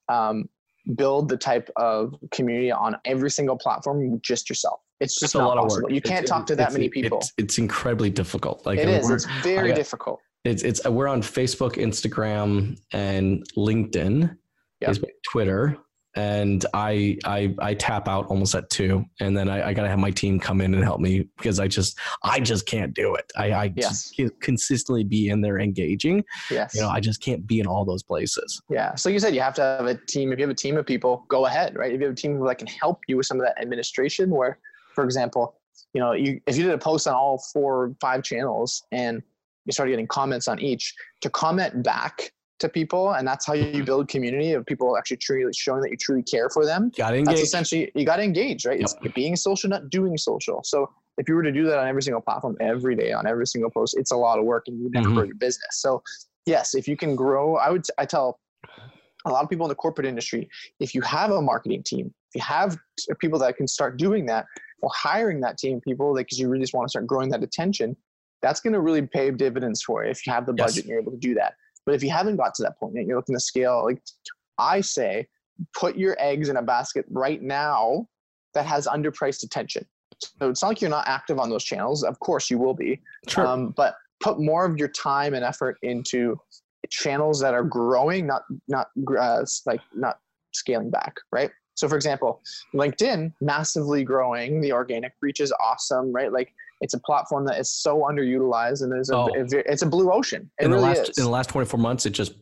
[0.10, 0.50] um,
[0.96, 4.80] build the type of community on every single platform just yourself.
[5.00, 5.84] It's just It's a not lot of possible.
[5.84, 5.92] work.
[5.94, 7.18] You can't It's- talk to that many people.
[7.20, 8.66] It's, it's incredibly difficult.
[8.66, 9.10] Like it I is.
[9.12, 10.22] It's very I- difficult.
[10.44, 14.36] It's it's we're on Facebook, Instagram, and LinkedIn,
[14.82, 14.90] Yep.
[14.90, 15.78] Facebook, Twitter,
[16.16, 19.90] and I I I tap out almost at two, and then I, I got to
[19.90, 23.14] have my team come in and help me because I just I just can't do
[23.14, 23.32] it.
[23.38, 23.90] I I Yes.
[23.90, 26.24] just can't consistently be in there engaging.
[26.50, 26.74] Yes.
[26.74, 28.60] You know, I just can't be in all those places.
[28.70, 28.96] Yeah.
[28.96, 30.32] So you said you have to have a team.
[30.34, 31.94] If you have a team of people, go ahead, right?
[31.94, 34.58] If you have a team that can help you with some of that administration, where,
[34.96, 35.56] for example,
[35.94, 39.22] you know, you if you did a post on all four or five channels and
[39.72, 43.84] you started getting comments on each, to comment back to people, and that's how you
[43.84, 46.92] build community of people actually truly showing that you truly care for them.
[46.96, 47.44] Got to That's engage.
[47.44, 48.80] essentially you got to engage, right?
[48.80, 50.62] It's being social, not doing social.
[50.64, 53.48] So if you were to do that on every single platform every day on every
[53.48, 55.16] single post, it's a lot of work and you would never Mhm.
[55.16, 55.82] grow your business.
[55.82, 56.04] So
[56.46, 58.40] yes, if you can grow, I would I tell
[59.26, 62.36] a lot of people in the corporate industry, if you have a marketing team, if
[62.36, 62.78] you have
[63.20, 64.46] people that can start doing that
[64.82, 67.96] or hiring that team people because you really just want to start growing that attention,
[68.42, 70.68] that's going to really pay dividends for you if you have the Yes.
[70.68, 71.56] budget and you're able to do that.
[71.86, 74.02] But if you haven't got to that point yet, you're looking to scale, like
[74.58, 75.28] I say,
[75.74, 78.08] put your eggs in a basket right now
[78.54, 79.86] that has underpriced attention.
[80.40, 82.04] So it's not like you're not active on those channels.
[82.04, 83.02] Of course you will be.
[83.28, 83.48] Sure.
[83.48, 86.40] Um, but put more of your time and effort into
[86.90, 88.88] channels that are growing, not not
[89.20, 90.20] uh, like not
[90.54, 91.50] scaling back, right?
[91.76, 92.42] So for example,
[92.76, 96.32] LinkedIn massively growing, the organic reach is awesome, right?
[96.32, 99.30] Like it's a platform that is so underutilized and there's a, Oh.
[99.36, 100.50] it's a blue ocean.
[100.60, 101.18] It in the really last is.
[101.20, 102.34] in the last 24 months, it just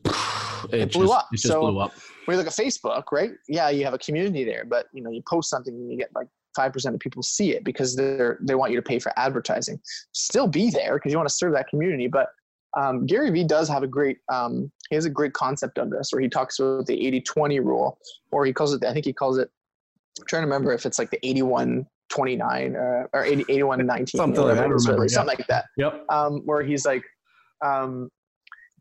[0.72, 1.28] it, It blew just, up.
[1.32, 1.92] It just So- blew up.
[2.26, 3.32] when you look at Facebook, right?
[3.48, 6.10] Yeah, you have a community there, but you know, you post something and you get
[6.16, 9.12] like five percent of people see it because they're they want you to pay for
[9.18, 9.80] advertising.
[10.14, 12.30] Still be there because you want to serve that community, but
[12.78, 16.10] um, Gary Vee does have a great um, he has a great concept of this
[16.12, 16.96] where he talks about the
[17.28, 17.98] 80-20 rule,
[18.32, 19.50] or he calls it I think he calls it
[20.20, 22.80] I'm trying to remember if it's like the 81 29 uh,
[23.14, 25.66] or 80, 81 19 something like that, remember, something like that.
[25.78, 26.06] Yep.
[26.10, 27.04] Um, where he's like
[27.64, 28.10] um,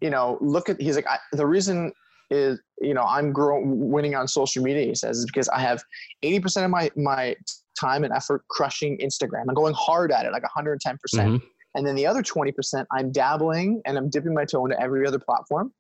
[0.01, 1.93] you know look at he's like I, the reason
[2.31, 5.83] is you know i'm growing winning on social media he says is because i have
[6.23, 7.35] 80% of my my
[7.81, 9.45] time and effort crushing instagram.
[9.49, 10.79] I'm going hard at it like 110%.
[10.79, 11.37] Mm-hmm.
[11.75, 15.19] and then the other 20% i'm dabbling and i'm dipping my toe into every other
[15.19, 15.73] platform.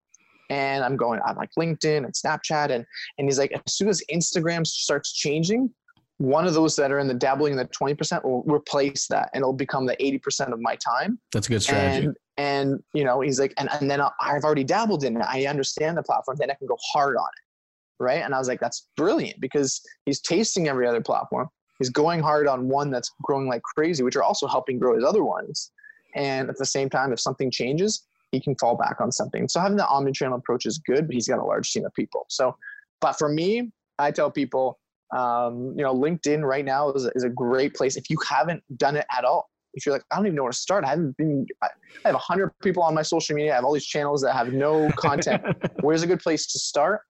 [0.51, 2.87] And i'm going i'm like linkedin and snapchat and
[3.19, 5.71] and he's like as soon as instagram starts changing
[6.19, 9.43] one of those that are in the dabbling in the 20% will replace that and
[9.43, 11.19] it'll become the 80% of my time.
[11.33, 12.07] That's a good strategy.
[12.07, 15.25] And, and you know, he's like, and, and then I've already dabbled in it.
[15.29, 18.03] I understand the platform, then I can go hard on it.
[18.03, 18.23] Right.
[18.23, 21.49] And I was like, that's brilliant because he's tasting every other platform.
[21.79, 25.05] He's going hard on one that's growing like crazy, which are also helping grow his
[25.05, 25.71] other ones.
[26.15, 29.49] And at the same time, if something changes, he can fall back on something.
[29.49, 32.27] So having the omni-channel approach is good, but he's got a large team of people.
[32.29, 32.57] So,
[33.01, 34.79] but for me, I tell people,
[35.17, 37.97] um, you know, LinkedIn right now is, is a great place.
[37.97, 40.53] If you haven't done it at all, if you're like, I don't even know where
[40.53, 40.85] to start.
[40.85, 41.69] I haven't been, I
[42.05, 43.53] have a hundred people on my social media.
[43.53, 45.43] I have all these channels that have no content.
[45.81, 47.03] Where's a good place to start?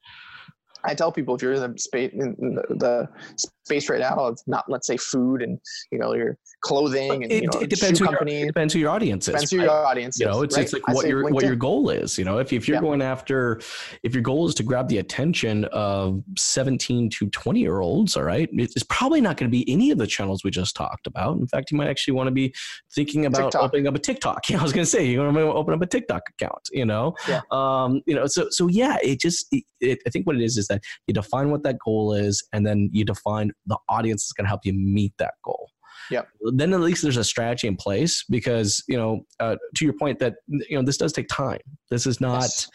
[0.85, 2.35] I tell people if you're in the space in
[2.71, 3.09] the,
[3.65, 5.61] space right now of not let's say food and
[5.93, 8.39] you know your clothing and it, you know, it depends who company.
[8.39, 9.33] Your, depends who your audience is.
[9.33, 10.65] Depends who your audience You know, it's, right?
[10.65, 11.33] it's like what your LinkedIn.
[11.33, 12.19] what your goal is.
[12.19, 12.81] You know, if, if you're yeah.
[12.81, 13.61] going after,
[14.03, 18.25] if your goal is to grab the attention of 17 to 20 year olds, all
[18.25, 21.37] right, it's probably not going to be any of the channels we just talked about.
[21.39, 22.55] In fact, you might actually want to be
[22.95, 23.63] thinking about TikTok.
[23.63, 24.39] opening up a TikTok.
[24.49, 26.71] Yeah, I was going to say you want to open up a TikTok account.
[26.73, 27.43] You know, yeah.
[27.51, 30.57] um, you know, so so yeah, it just it, it, I think what it is
[30.57, 34.33] is that you define what that goal is, and then you define the audience that's
[34.33, 35.71] going to help you meet that goal.
[36.11, 36.23] Yeah.
[36.41, 40.19] Then at least there's a strategy in place because you know, uh, to your point
[40.21, 41.61] that you know this does take time.
[41.91, 42.43] This is not.
[42.43, 42.69] Yes.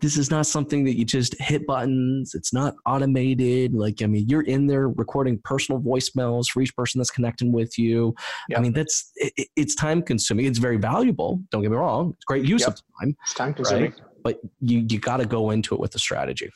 [0.00, 2.34] This is not something that you just hit buttons.
[2.34, 3.72] It's not automated.
[3.72, 7.78] Like, I mean, you're in there recording personal voicemails for each person that's connecting with
[7.78, 8.12] you.
[8.48, 8.58] Yep.
[8.58, 10.46] I mean, that's it, it's time consuming.
[10.46, 11.40] It's very valuable.
[11.52, 12.14] Don't get me wrong.
[12.16, 12.70] It's great use yep.
[12.70, 13.16] of time.
[13.22, 13.92] It's time consuming.
[13.92, 14.00] Right?
[14.24, 16.50] But you you got to go into it with a strategy.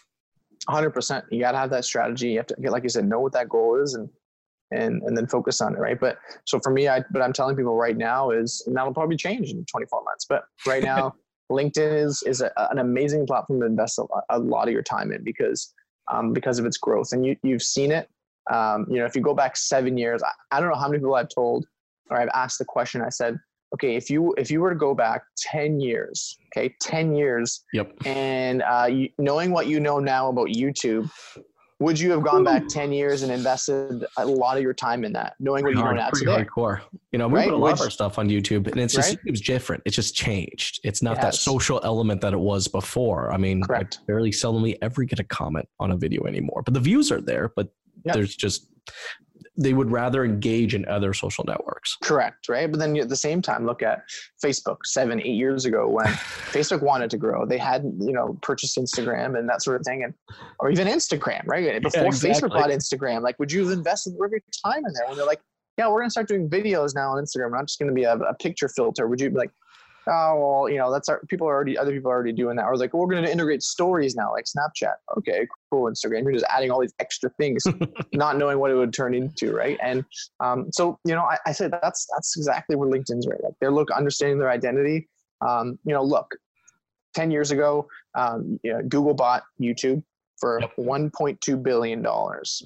[0.69, 3.21] 100% you got to have that strategy you have to get like you said know
[3.21, 4.09] what that goal is and
[4.73, 5.99] and and then focus on it right?
[5.99, 9.17] But so for me i but i'm telling people right now is and that'll probably
[9.17, 11.15] change in 24 months but right now
[11.53, 14.83] linkedin is is a, an amazing platform to invest a lot, a lot of your
[14.83, 15.73] time in because
[16.09, 17.13] um, because of its growth.
[17.13, 18.09] And you you've seen it.
[18.51, 21.01] Um, you know if you go back seven years I, I don't know how many
[21.01, 21.67] people i've told
[22.11, 23.37] or i've asked the question i said
[23.77, 27.93] okay if you if you were to go back 10 years okay 10 years yep
[28.07, 31.11] and uh, you, knowing what you know now about youtube
[31.79, 35.13] would you have gone back 10 years and invested a lot of your time in
[35.13, 36.81] that knowing what you know now today hardcore
[37.13, 37.49] you know we right?
[37.49, 39.19] put a lot Which, of our stuff on youtube and it's just right?
[39.27, 41.25] it was different it's just changed it's not yes.
[41.25, 43.99] that social element that it was before i mean Correct.
[44.01, 47.21] i barely seldomly ever get a comment on a video anymore but the views are
[47.21, 47.69] there but
[48.05, 48.15] yep.
[48.15, 48.69] there's just
[49.57, 51.97] they would rather engage in other social networks.
[52.03, 52.71] Correct, right?
[52.71, 54.03] But then at the same time, look at
[54.43, 56.07] Facebook seven, eight years ago when
[56.53, 57.47] Facebook wanted to grow.
[57.47, 60.15] They had, you know, purchased Instagram and that sort of thing, and
[60.61, 61.83] or even Instagram, right?
[61.83, 62.49] Before yeah, exactly.
[62.49, 64.29] Facebook bought Instagram, like, would you have invested your
[64.65, 65.41] time in there when they're like,
[65.79, 67.51] yeah, we're gonna start doing videos now on Instagram.
[67.51, 69.07] We're not just gonna be a, a picture filter.
[69.09, 69.51] Would you be like,
[70.09, 72.65] oh well you know that's our people are already other people are already doing that.
[72.65, 74.95] Or like well, we're going to integrate stories now like snapchat.
[75.17, 76.23] Okay cool instagram.
[76.23, 77.65] You're just adding all these extra things
[78.13, 79.79] not knowing what it would turn into right?
[79.83, 80.05] And
[80.41, 83.73] um, so you know I, I said that's that's exactly where linkedin's right like they're
[83.73, 85.09] look understanding their identity.
[85.47, 86.35] Um, you know look
[87.15, 90.03] 10 years ago um, you know, google bought youtube
[90.39, 92.63] for 1.2 billion dollars.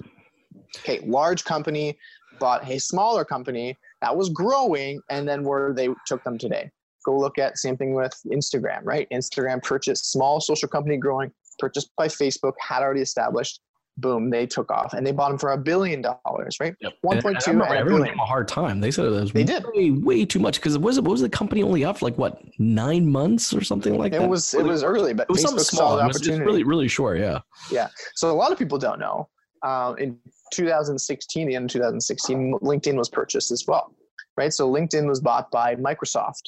[0.77, 1.97] Okay large company
[2.39, 6.71] bought a smaller company that was growing and then where they took them today
[7.05, 9.07] go look at same thing with Instagram, right?
[9.11, 13.61] Instagram purchased small social company growing, purchased by Facebook, had already established.
[13.97, 16.73] Boom, they took off and they bought them for a billion dollars, right?
[16.79, 16.93] Yep.
[17.01, 17.61] One point two.
[17.61, 18.79] Everyone gave a hard time.
[18.79, 19.65] They said it was they did.
[19.75, 22.41] way, way too much because was it was the company only up for like what
[22.57, 24.25] nine months or something like it that?
[24.25, 25.89] It was it was early, but it was Facebook something small.
[25.89, 26.43] Saw the opportunity.
[26.43, 27.39] really really short, yeah.
[27.69, 27.89] Yeah.
[28.15, 29.27] So a lot of people don't know.
[29.61, 30.17] Uh, in
[30.53, 33.93] 2016, the end of 2016, LinkedIn was purchased as well,
[34.37, 34.53] right?
[34.53, 36.43] So LinkedIn was bought by Microsoft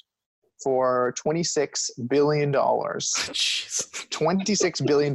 [0.61, 2.51] for $26 billion.
[4.13, 5.13] $26 billion,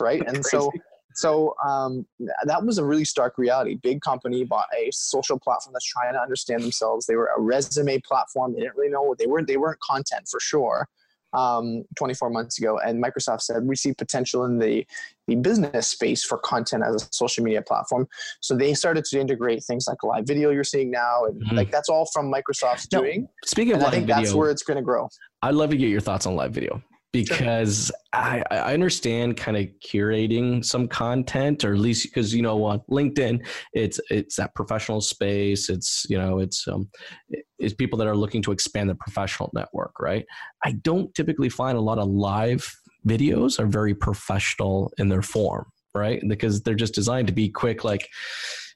[0.00, 0.22] right?
[0.26, 0.70] and so
[1.16, 2.06] so um,
[2.44, 3.78] that was a really stark reality.
[3.82, 7.06] Big company bought a social platform that's trying to understand themselves.
[7.06, 8.52] They were a resume platform.
[8.52, 9.42] They didn't really know what they were.
[9.42, 10.88] They weren't content for sure.
[11.36, 14.86] Um, 24 months ago, and Microsoft said we see potential in the
[15.28, 18.06] the business space for content as a social media platform.
[18.40, 21.56] So they started to integrate things like live video you're seeing now, and mm-hmm.
[21.56, 23.28] like that's all from Microsoft's now, doing.
[23.44, 25.08] Speaking of live I think video, that's where it's going to grow.
[25.42, 26.82] I'd love to get your thoughts on live video
[27.24, 32.62] because I, I understand kind of curating some content or at least because you know
[32.64, 36.90] on linkedin it's it's that professional space it's you know it's um
[37.58, 40.26] it's people that are looking to expand their professional network right?
[40.64, 42.70] I don't typically find a lot of live
[43.08, 46.22] videos are very professional in their form right?
[46.28, 48.08] Because they're just designed to be quick like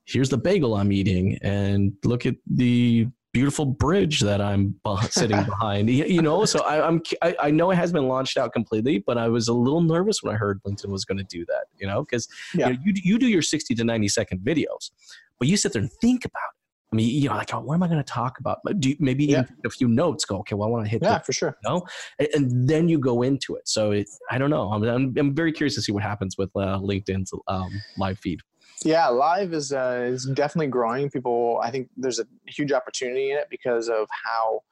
[0.06, 4.74] here's the bagel i'm eating and look at the beautiful bridge that I'm
[5.10, 5.88] sitting behind.
[5.90, 9.18] You know, so I, am I, I, know it has been launched out completely, but
[9.18, 11.64] I was a little nervous when I heard LinkedIn was going to do that.
[11.78, 12.68] You know, because yeah.
[12.68, 14.90] you, know, you you do your 60 to 90 second videos,
[15.38, 16.59] but you sit there and think about it.
[16.92, 18.58] I mean, you know, like, oh, what am I going to talk about?
[18.80, 19.44] Do you, maybe yeah.
[19.64, 20.24] a few notes.
[20.24, 21.02] Go, okay, well, I want to hit.
[21.02, 21.56] Yeah, the, for sure.
[21.62, 21.86] You know?
[22.18, 23.68] and, and, then you go into it.
[23.68, 24.72] So it, I don't know.
[24.72, 28.40] I'm, I'm, I'm very curious to see what happens with uh, LinkedIn's um, live feed.
[28.84, 31.10] Yeah, live is uh, is definitely growing.
[31.10, 34.62] People, I think there's a huge opportunity in it because of how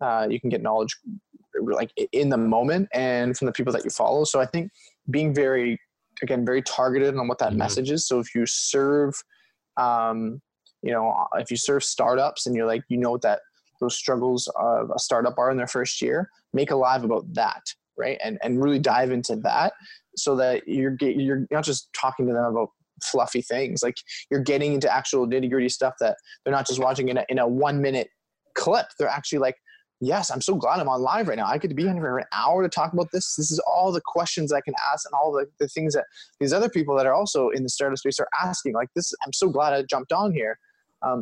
[0.00, 0.96] uh, you can get knowledge
[1.60, 4.24] like in the moment and from the people that you follow.
[4.24, 4.70] So I think
[5.10, 5.80] being very
[6.22, 7.58] again very targeted on what that mm-hmm.
[7.58, 8.06] message is.
[8.06, 9.14] So if you serve,
[9.76, 10.40] um,
[10.86, 13.40] you know, if you serve startups and you're like you know what that
[13.80, 17.62] those struggles of a startup are in their first year, make a live about that,
[17.98, 18.18] right?
[18.22, 19.72] And and really dive into that
[20.16, 22.70] so that you're you're not just talking to them about
[23.02, 23.82] fluffy things.
[23.82, 23.96] Like
[24.30, 27.38] you're getting into actual nitty gritty stuff that they're not just watching in a, in
[27.38, 28.08] a one minute
[28.54, 28.86] clip.
[28.98, 29.56] They're actually like,
[30.00, 31.46] yes, I'm so glad I'm on live right now.
[31.46, 33.34] I to be here for an hour to talk about this.
[33.36, 36.04] This is all the questions I can ask and all the, the things that
[36.40, 38.74] these other people that are also in the startup space are asking.
[38.74, 40.58] Like this, I'm so glad I jumped on here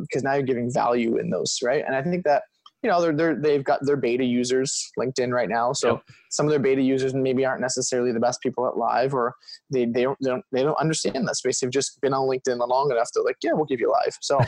[0.03, 1.85] because um, now you're giving value in those, right?
[1.87, 2.43] And I think that
[2.82, 5.72] you know they're, they're they've got their beta users linkedin right now.
[5.72, 6.03] So yep.
[6.30, 9.35] some of their beta users maybe aren't necessarily the best people at live or
[9.70, 11.61] they, they don't they don't they don't understand that space.
[11.61, 14.16] They've just been on linkedin long enough to like yeah we'll give you live.
[14.20, 14.41] So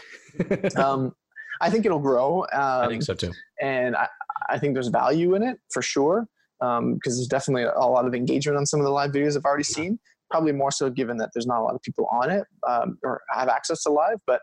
[0.76, 1.12] um,
[1.61, 3.32] i think it'll grow um, i think so too.
[3.61, 4.07] and i
[4.49, 6.26] i think there's value in it for sure
[6.59, 9.45] because um, there's definitely a lot of engagement on some of the live videos i've
[9.45, 9.99] already seen
[10.30, 13.22] probably more so given that there's not a lot of people on it um, or
[13.30, 14.41] have access to live but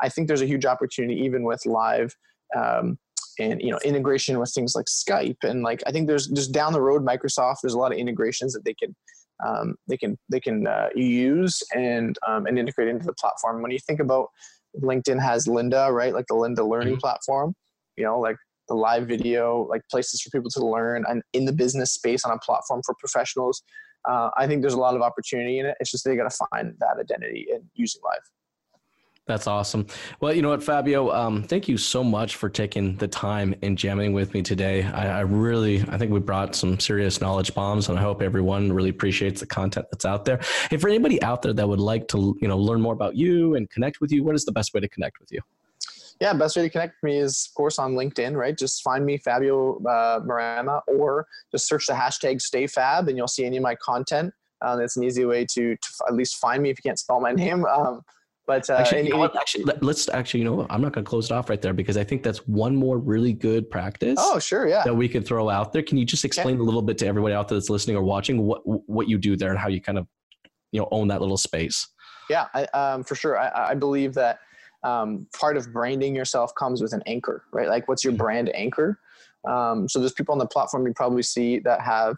[0.00, 2.14] i think there's a huge opportunity even with live
[2.56, 2.98] um,
[3.38, 6.72] and you know integration with things like Skype and like I think there's just down
[6.72, 8.94] the road Microsoft there's a lot of integrations that they can
[9.46, 13.62] um, they can they can uh, use and um, and integrate into the platform.
[13.62, 14.28] When you think about
[14.80, 17.00] LinkedIn has Lynda right like the Lynda Learning mm-hmm.
[17.00, 17.54] platform,
[17.96, 18.36] you know like
[18.68, 22.32] the live video like places for people to learn and in the business space on
[22.32, 23.62] a platform for professionals.
[24.08, 25.76] Uh, I think there's a lot of opportunity in it.
[25.80, 28.20] It's just they got to find that identity in using live.
[29.26, 29.88] That's awesome.
[30.20, 33.76] Well, you know what, Fabio, um, thank you so much for taking the time and
[33.76, 34.84] jamming with me today.
[34.84, 38.72] I, I, really, I think we brought some serious knowledge bombs, and I hope everyone
[38.72, 40.38] really appreciates the content that's out there.
[40.70, 43.56] If for anybody out there that would like to, you know, learn more about you
[43.56, 45.40] and connect with you, what is the best way to connect with you?
[46.20, 48.56] Yeah, best way to connect with me is, of course, on LinkedIn, right?
[48.56, 53.44] Just find me, Fabio uh, Marama, or just search the hashtag StayFab, and you'll see
[53.44, 54.32] any of my content.
[54.62, 57.20] Uh, that's an easy way to, to at least find me if you can't spell
[57.20, 57.66] my name.
[57.66, 58.02] Um,
[58.46, 61.08] but uh, actually, you know what, actually, let's actually, you know, I'm not going to
[61.08, 64.16] close it off right there because I think that's one more really good practice.
[64.18, 64.84] Oh, sure, yeah.
[64.84, 65.82] That we could throw out there.
[65.82, 68.42] Can you just explain a little bit to everybody out there that's listening or watching
[68.42, 70.06] what what you do there and how you kind of,
[70.70, 71.88] you know, own that little space?
[72.30, 73.38] Yeah, I, um, for sure.
[73.38, 74.38] I, I believe that
[74.84, 77.68] um, part of branding yourself comes with an anchor, right?
[77.68, 78.22] Like, what's your mm-hmm.
[78.22, 79.00] brand anchor?
[79.48, 82.16] Um, so there's people on the platform you probably see that have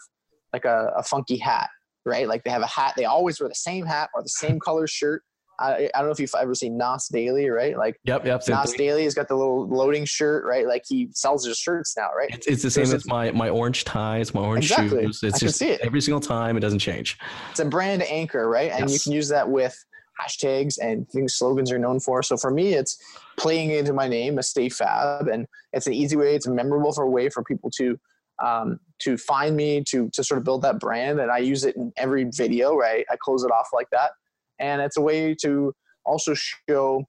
[0.52, 1.68] like a, a funky hat,
[2.04, 2.28] right?
[2.28, 2.94] Like they have a hat.
[2.96, 5.22] They always wear the same hat or the same color shirt
[5.58, 7.76] I, I don't know if you've ever seen Nas Daily, right?
[7.76, 8.42] Like, yep, yep.
[8.48, 8.78] Nas thing.
[8.78, 10.66] Daily has got the little loading shirt, right?
[10.66, 12.30] Like he sells his shirts now, right?
[12.32, 15.04] It's, it's the same as my my orange ties, my orange exactly.
[15.04, 15.20] shoes.
[15.22, 15.80] It's I just it.
[15.82, 16.56] every single time.
[16.56, 17.18] It doesn't change.
[17.50, 18.70] It's a brand anchor, right?
[18.70, 18.92] And yes.
[18.92, 19.76] you can use that with
[20.20, 22.22] hashtags and things slogans are known for.
[22.22, 22.96] So for me, it's
[23.36, 26.34] playing into my name, a Stay Fab, and it's an easy way.
[26.34, 27.98] It's a memorable for way for people to
[28.44, 31.18] um, to find me to to sort of build that brand.
[31.18, 33.04] And I use it in every video, right?
[33.10, 34.12] I close it off like that
[34.58, 37.04] and it's a way to also show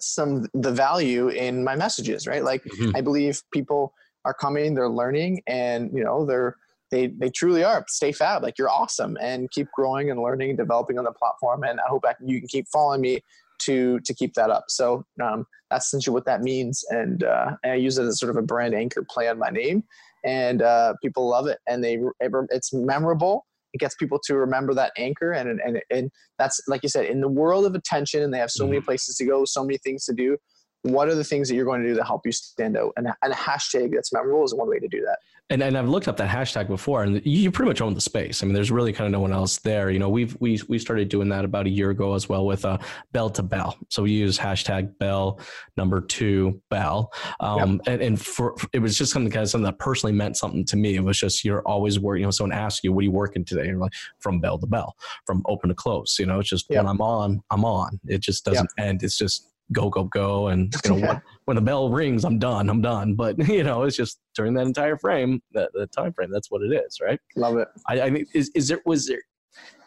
[0.00, 2.44] some the value in my messages right?
[2.44, 2.96] Like mm-hmm.
[2.96, 3.92] i believe people
[4.24, 6.56] are coming they're learning and you know they're
[6.90, 7.84] they they truly are.
[7.88, 11.62] Stay fab like you're awesome and keep growing and learning and developing on the platform
[11.62, 13.20] and i hope I, you can keep following me
[13.60, 14.64] to to keep that up.
[14.68, 18.30] So um, that's essentially what that means and, uh, and i use it as sort
[18.30, 19.84] of a brand anchor play on my name
[20.24, 24.92] and uh, people love it and they it's memorable it gets people to remember that
[24.96, 28.38] anchor and and and that's like you said in the world of attention and they
[28.38, 28.72] have so mm-hmm.
[28.72, 30.36] many places to go so many things to do
[30.82, 33.06] what are the things that you're going to do to help you stand out and,
[33.22, 35.18] and a hashtag that's memorable is one way to do that
[35.50, 38.42] and, and I've looked up that hashtag before, and you pretty much own the space.
[38.42, 39.90] I mean, there's really kind of no one else there.
[39.90, 42.64] You know, we've we we started doing that about a year ago as well with
[42.64, 42.78] uh,
[43.12, 43.76] Bell to Bell.
[43.88, 45.40] So we use hashtag Bell
[45.76, 47.80] number two Bell, um, yep.
[47.86, 50.76] and, and for it was just something kind of something that personally meant something to
[50.76, 50.94] me.
[50.94, 52.20] It was just you're always working.
[52.20, 54.56] You know, someone asks you, "What are you working today?" And you're like, "From Bell
[54.58, 54.94] to Bell,
[55.26, 56.84] from open to close." You know, it's just yep.
[56.84, 57.98] when I'm on, I'm on.
[58.06, 58.86] It just doesn't yep.
[58.86, 59.02] end.
[59.02, 61.06] It's just go go go and you know yeah.
[61.06, 63.14] when, when, the bell rings i'm done i'm done.
[63.14, 66.62] But you know it's just during that entire frame that the time frame that's what
[66.62, 67.20] it is right?
[67.36, 67.68] Love it.
[67.88, 69.22] I, I mean is, is there was there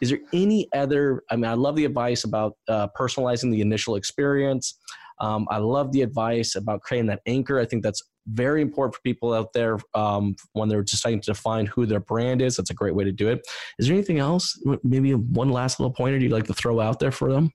[0.00, 3.96] is there any other i mean i love the advice about uh, personalizing the initial
[3.96, 4.78] experience.
[5.20, 7.58] Um, i love the advice about creating that anchor.
[7.60, 11.66] I think that's very important for people out there um, when they're deciding to define
[11.66, 13.46] who their brand is that's a great way to do it.
[13.78, 14.58] Is there anything else?
[14.82, 17.50] Maybe one last little pointer you'd like to throw out there for them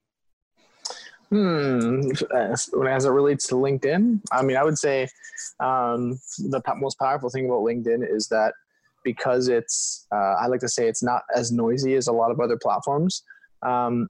[1.30, 2.10] Hmm.
[2.36, 2.70] As
[3.06, 5.04] it relates to LinkedIn, I mean, I would say
[5.60, 8.54] um, the most powerful thing about LinkedIn is that
[9.04, 12.40] because it's, uh, I like to say, it's not as noisy as a lot of
[12.40, 13.24] other platforms.
[13.62, 14.08] Um,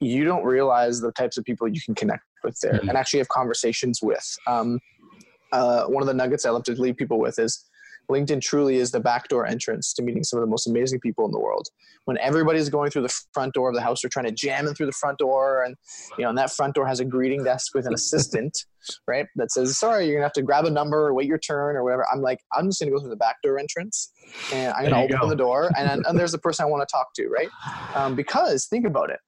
[0.00, 2.88] you don't realize the types of people you can connect with there mm-hmm.
[2.88, 4.36] and actually have conversations with.
[4.46, 4.78] Um,
[5.52, 7.64] uh, one of the nuggets I love to leave people with is
[8.10, 11.32] LinkedIn truly is the backdoor entrance to meeting some of the most amazing people in
[11.32, 11.68] the world.
[12.04, 14.74] When everybody's going through the front door of the house, they're trying to jam in
[14.74, 15.76] through the front door, and
[16.18, 18.64] you know, and that front door has a greeting desk with an assistant,
[19.06, 19.26] right?
[19.36, 21.84] That says, "Sorry, you're gonna have to grab a number or wait your turn or
[21.84, 24.12] whatever." I'm like, I'm just gonna go through the backdoor entrance,
[24.52, 25.28] and I'm gonna open go.
[25.28, 27.48] the door, and, and there's the person I want to talk to, right?
[27.94, 29.20] Um, because think about it,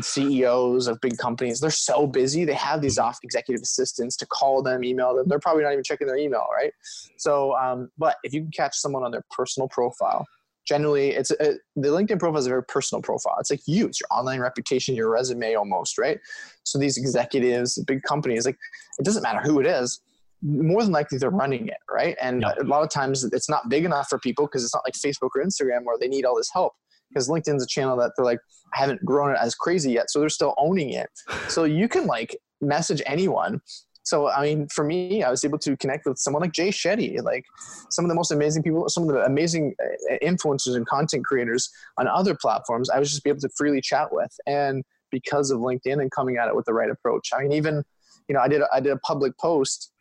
[0.00, 2.44] CEOs of big companies, they're so busy.
[2.44, 5.28] They have these off executive assistants to call them, email them.
[5.28, 6.72] They're probably not even checking their email, right?
[7.16, 10.26] So, um, but if you can catch someone on their personal profile,
[10.66, 13.36] generally it's a, the LinkedIn profile is a very personal profile.
[13.38, 16.18] It's like you, it's your online reputation, your resume almost, right?
[16.64, 18.58] So these executives, big companies, like
[18.98, 20.00] it doesn't matter who it is.
[20.42, 22.14] More than likely, they're running it, right?
[22.20, 24.92] And a lot of times, it's not big enough for people because it's not like
[24.92, 26.74] Facebook or Instagram where they need all this help
[27.08, 28.40] because LinkedIn's a channel that they're like,
[28.72, 30.10] haven't grown it as crazy yet.
[30.10, 31.10] So they're still owning it.
[31.48, 33.60] So you can like message anyone.
[34.02, 37.20] So, I mean, for me, I was able to connect with someone like Jay Shetty,
[37.22, 37.44] like
[37.90, 41.68] some of the most amazing people, some of the amazing uh, influencers and content creators
[41.98, 42.88] on other platforms.
[42.88, 44.30] I was just be able to freely chat with.
[44.46, 47.30] And because of LinkedIn and coming at it with the right approach.
[47.34, 47.82] I mean, even,
[48.28, 49.92] you know, I did, I did a public post.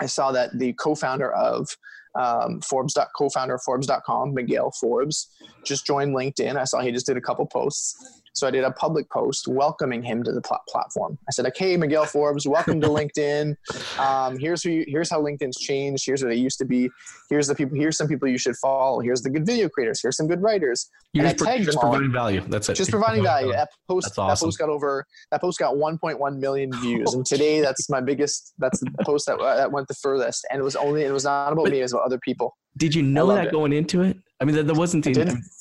[0.00, 1.68] I saw that the co-founder of
[2.14, 5.28] um, Forbes co-founder of Forbes.com, Miguel Forbes,
[5.64, 6.56] just joined LinkedIn.
[6.56, 8.22] I saw he just did a couple posts.
[8.34, 11.18] So I did a public post welcoming him to the pl- platform.
[11.28, 13.54] I said, "Okay, Miguel Forbes, welcome to LinkedIn.
[13.98, 16.04] Um, here's who you, here's how LinkedIn's changed.
[16.06, 16.90] Here's what it used to be.
[17.28, 17.76] Here's the people.
[17.76, 19.00] Here's some people you should follow.
[19.00, 20.00] Here's the good video creators.
[20.00, 20.88] Here's some good writers.
[21.12, 22.12] You're and just, I tagged just providing all.
[22.12, 22.40] value.
[22.48, 22.74] That's it.
[22.74, 23.52] Just providing value.
[23.52, 24.28] That post awesome.
[24.28, 28.54] that post got over that post got 1.1 million views, and today that's my biggest.
[28.58, 31.52] That's the post that that went the furthest, and it was only it was not
[31.52, 31.80] about but me.
[31.80, 32.56] It was about other people.
[32.76, 33.52] Did you know that it.
[33.52, 34.16] going into it?
[34.42, 35.06] I mean, there wasn't.
[35.06, 35.14] Any,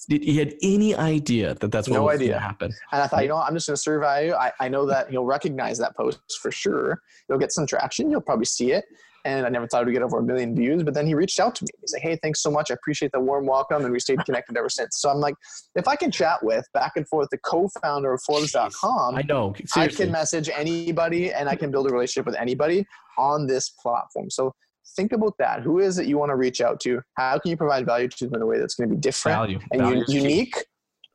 [0.10, 2.74] did he had any idea that that's what no was going to happen?
[2.92, 4.34] And I thought, you know, I'm just going to survey you.
[4.34, 7.00] I, I know that you'll recognize that post for sure.
[7.30, 8.10] You'll get some traction.
[8.10, 8.86] You'll probably see it.
[9.24, 10.82] And I never thought it would get over a million views.
[10.82, 11.68] But then he reached out to me.
[11.80, 12.72] He's like, "Hey, thanks so much.
[12.72, 14.98] I appreciate the warm welcome." And we stayed connected ever since.
[15.00, 15.36] So I'm like,
[15.76, 19.82] if I can chat with back and forth the co-founder of Forbes.com, I know Seriously.
[19.84, 22.88] I can message anybody and I can build a relationship with anybody
[23.20, 24.32] on this platform.
[24.32, 24.56] So
[24.96, 25.62] think about that.
[25.62, 27.02] Who is it you want to reach out to?
[27.18, 29.38] How can you provide value to them in a way that's going to be different
[29.38, 29.60] value.
[29.72, 30.56] and value unique?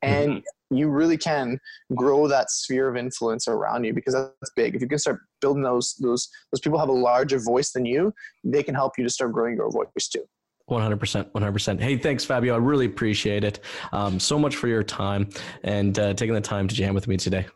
[0.02, 0.76] And mm-hmm.
[0.76, 1.58] you really can
[1.94, 4.74] grow that sphere of influence around you because that's big.
[4.74, 8.12] If you can start building those those those people have a larger voice than you,
[8.44, 10.24] they can help you to start growing your voice too.
[10.68, 13.60] 100% 100% hey thanks fabio i really appreciate it
[13.92, 15.28] um, so much for your time
[15.62, 17.46] and uh, taking the time to jam with me today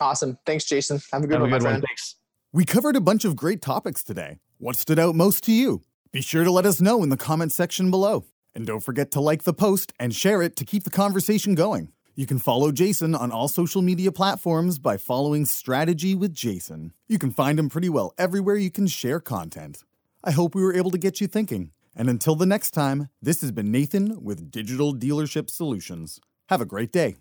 [0.00, 2.16] awesome thanks jason have a good have one a good my friend thanks
[2.56, 5.82] we covered a bunch of great topics today what stood out most to you?
[6.10, 8.24] Be sure to let us know in the comments section below.
[8.54, 11.92] And don't forget to like the post and share it to keep the conversation going.
[12.14, 16.94] You can follow Jason on all social media platforms by following Strategy with Jason.
[17.08, 19.84] You can find him pretty well everywhere you can share content.
[20.24, 21.72] I hope we were able to get you thinking.
[21.94, 26.20] And until the next time, this has been Nathan with Digital Dealership Solutions.
[26.48, 27.16] Have a great day.